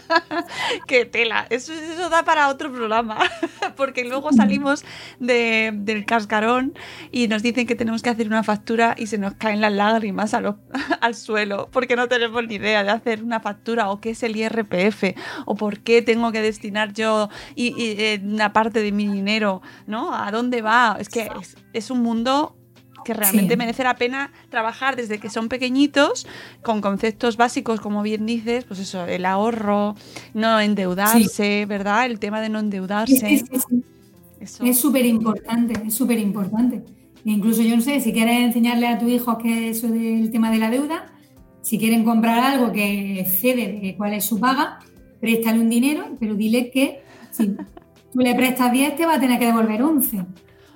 [0.87, 1.47] ¡Qué tela!
[1.49, 3.17] Eso, eso da para otro programa,
[3.75, 4.83] porque luego salimos
[5.19, 6.73] del cascarón
[7.11, 10.33] y nos dicen que tenemos que hacer una factura y se nos caen las lágrimas
[11.01, 14.35] al suelo, porque no tenemos ni idea de hacer una factura o qué es el
[14.35, 19.61] IRPF o por qué tengo que destinar yo y, eh, una parte de mi dinero,
[19.85, 20.13] ¿no?
[20.13, 20.97] ¿A dónde va?
[20.99, 22.56] Es que es, es un mundo
[23.03, 26.27] que realmente merece la pena trabajar desde que son pequeñitos
[26.61, 29.95] con conceptos básicos, como bien dices, pues eso, el ahorro,
[30.33, 32.05] no endeudarse, ¿verdad?
[32.05, 33.43] El tema de no endeudarse.
[34.39, 36.83] Es súper importante, es súper importante.
[37.25, 40.51] E incluso yo no sé, si quieres enseñarle a tu hijo que eso del tema
[40.51, 41.07] de la deuda,
[41.61, 44.79] si quieren comprar algo que excede de cuál es su paga,
[45.19, 47.47] préstale un dinero, pero dile que si
[48.13, 50.25] tú le prestas 10 te va a tener que devolver 11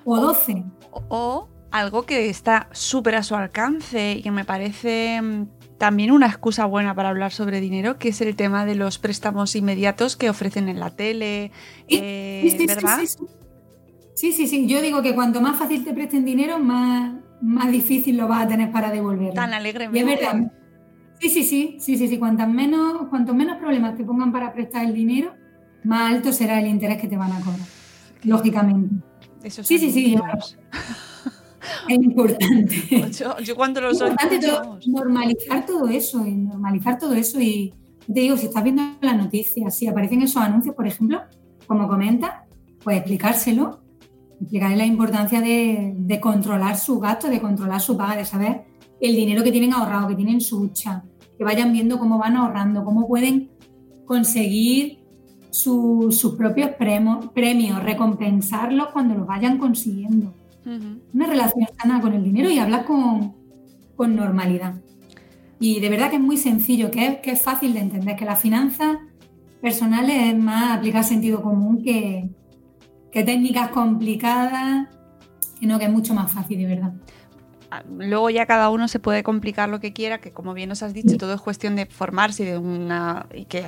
[0.04, 0.64] o 12.
[1.08, 5.46] O algo que está súper a su alcance y que me parece mm,
[5.78, 9.56] también una excusa buena para hablar sobre dinero, que es el tema de los préstamos
[9.56, 11.50] inmediatos que ofrecen en la tele,
[11.88, 13.00] eh, ¿verdad?
[14.14, 18.16] Sí sí, sí, Yo digo que cuanto más fácil te presten dinero, más, más difícil
[18.16, 19.32] lo vas a tener para devolverlo.
[19.32, 19.88] Tan alegre.
[19.92, 20.52] Y es verdad.
[21.18, 22.18] Sí, sí, sí, sí, sí, sí.
[22.18, 25.34] Cuantos menos, cuantos menos problemas te pongan para prestar el dinero,
[25.84, 27.66] más alto será el interés que te van a cobrar.
[28.24, 28.96] Lógicamente.
[29.42, 30.16] Eso sí, sí, sí.
[31.88, 33.10] Es importante.
[33.44, 34.10] Yo, cuando lo soy.
[34.86, 37.40] normalizar todo eso y normalizar todo eso.
[37.40, 37.72] Y
[38.06, 41.20] te digo, si estás viendo las noticias, si aparecen esos anuncios, por ejemplo,
[41.66, 42.46] como comenta,
[42.82, 43.80] pues explicárselo,
[44.40, 48.64] explicarle la importancia de, controlar su gasto, de controlar su paga, de saber
[49.00, 51.04] el dinero que tienen ahorrado, que tienen su hucha,
[51.38, 53.50] que vayan viendo cómo van ahorrando, cómo pueden
[54.04, 54.98] conseguir
[55.50, 60.34] sus propios premios, premios, recompensarlos cuando los vayan consiguiendo.
[60.64, 63.34] Una relación sana con el dinero y hablar con,
[63.98, 64.80] normalidad.
[65.60, 68.24] Y de verdad que es muy sencillo, que es, que es fácil de entender, que
[68.24, 68.98] las finanzas
[69.60, 72.28] personales es más aplicar sentido común que,
[73.12, 74.88] que técnicas complicadas,
[75.60, 76.94] que no, que es mucho más fácil, de verdad.
[77.98, 80.92] Luego ya cada uno se puede complicar lo que quiera, que como bien nos has
[80.92, 83.64] dicho, todo es cuestión de formarse y de una y que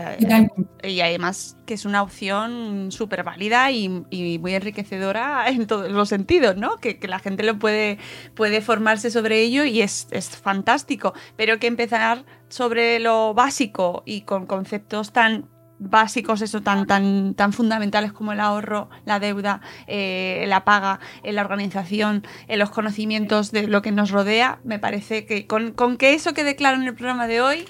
[0.82, 6.56] y además que es una opción súper válida y, muy enriquecedora en todos los sentidos,
[6.56, 6.76] ¿no?
[6.78, 7.98] Que, la gente lo puede,
[8.34, 11.14] puede formarse sobre ello y es, es fantástico.
[11.36, 15.48] Pero que empezar sobre lo básico y con conceptos tan
[15.90, 21.30] básicos, eso tan, tan, tan fundamentales como el ahorro, la deuda, eh, la paga, en
[21.30, 25.74] eh, la organización, en los conocimientos de lo que nos rodea, me parece que con,
[25.96, 27.64] que eso quede claro en el programa de hoy,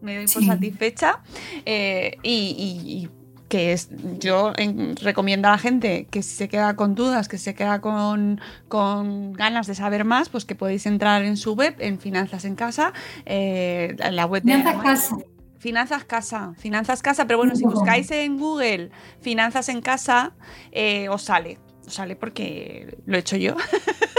[0.00, 1.20] me doy por satisfecha.
[1.64, 3.08] Eh, y,
[3.48, 3.88] que es,
[4.18, 4.52] yo
[5.00, 9.32] recomiendo a la gente que si se queda con dudas, que se queda con, con,
[9.32, 12.92] ganas de saber más, pues que podéis entrar en su web, en Finanzas en Casa,
[13.24, 14.62] la web de...
[14.62, 15.16] Casa.
[15.58, 18.90] Finanzas Casa, Finanzas Casa, pero bueno, si buscáis en Google
[19.20, 20.32] Finanzas en Casa,
[20.72, 23.56] eh, os sale, os sale porque lo he hecho yo.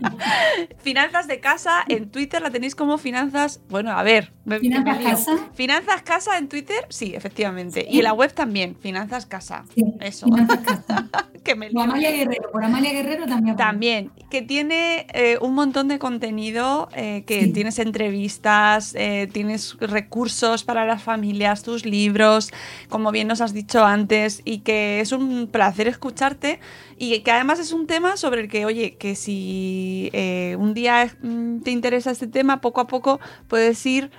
[0.78, 3.60] finanzas de casa en Twitter la tenéis como finanzas.
[3.68, 4.32] Bueno, a ver.
[4.60, 5.38] ¿Finanzas casa?
[5.54, 7.86] Finanzas casa en Twitter, sí, efectivamente.
[7.88, 9.64] Y en la web también, finanzas casa.
[10.00, 10.26] Eso.
[10.26, 11.08] Finanzas casa.
[11.44, 13.56] que me por Amalia Guerrero, por Amalia Guerrero también.
[13.56, 20.64] También, que tiene eh, un montón de contenido, eh, que tienes entrevistas, eh, tienes recursos
[20.64, 22.50] para las familias, tus libros,
[22.88, 26.60] como bien nos has dicho antes, y que es un placer escucharte
[27.00, 30.10] y que además es un tema sobre el que, oye, que si
[30.58, 34.10] un día mm, te interesa este tema, poco a poco puedes ir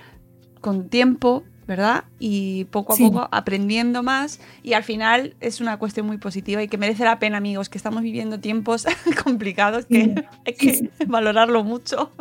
[0.60, 2.04] con tiempo ¿verdad?
[2.18, 6.68] Y poco a poco aprendiendo más y al final es una cuestión muy positiva y
[6.68, 8.86] que merece la pena, amigos, que estamos viviendo tiempos
[9.24, 10.14] complicados que
[10.44, 12.10] hay que valorarlo mucho.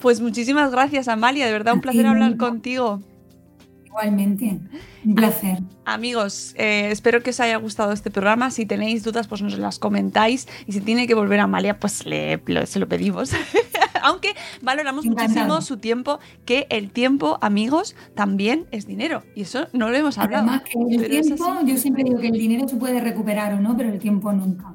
[0.00, 3.02] Pues muchísimas gracias, Amalia, de verdad un placer hablar contigo.
[3.90, 4.60] Igualmente,
[5.04, 5.58] un placer.
[5.84, 8.52] Amigos, eh, espero que os haya gustado este programa.
[8.52, 10.46] Si tenéis dudas, pues nos las comentáis.
[10.68, 13.32] Y si tiene que volver a Amalia, pues le, se lo pedimos.
[14.02, 19.24] Aunque valoramos muchísimo su tiempo, que el tiempo, amigos, también es dinero.
[19.34, 20.48] Y eso no lo hemos hablado.
[20.48, 23.76] Además, que el tiempo, yo siempre digo que el dinero se puede recuperar o no,
[23.76, 24.72] pero el tiempo nunca.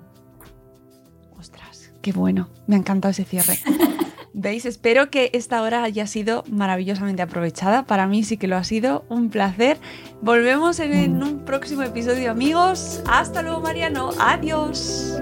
[1.39, 2.49] Ostras, qué bueno.
[2.68, 3.59] Me ha encantado ese cierre.
[4.38, 4.66] ¿Veis?
[4.66, 7.86] Espero que esta hora haya sido maravillosamente aprovechada.
[7.86, 9.06] Para mí sí que lo ha sido.
[9.08, 9.78] Un placer.
[10.22, 13.02] Volvemos en un próximo episodio, amigos.
[13.08, 14.10] Hasta luego, Mariano.
[14.20, 15.22] Adiós.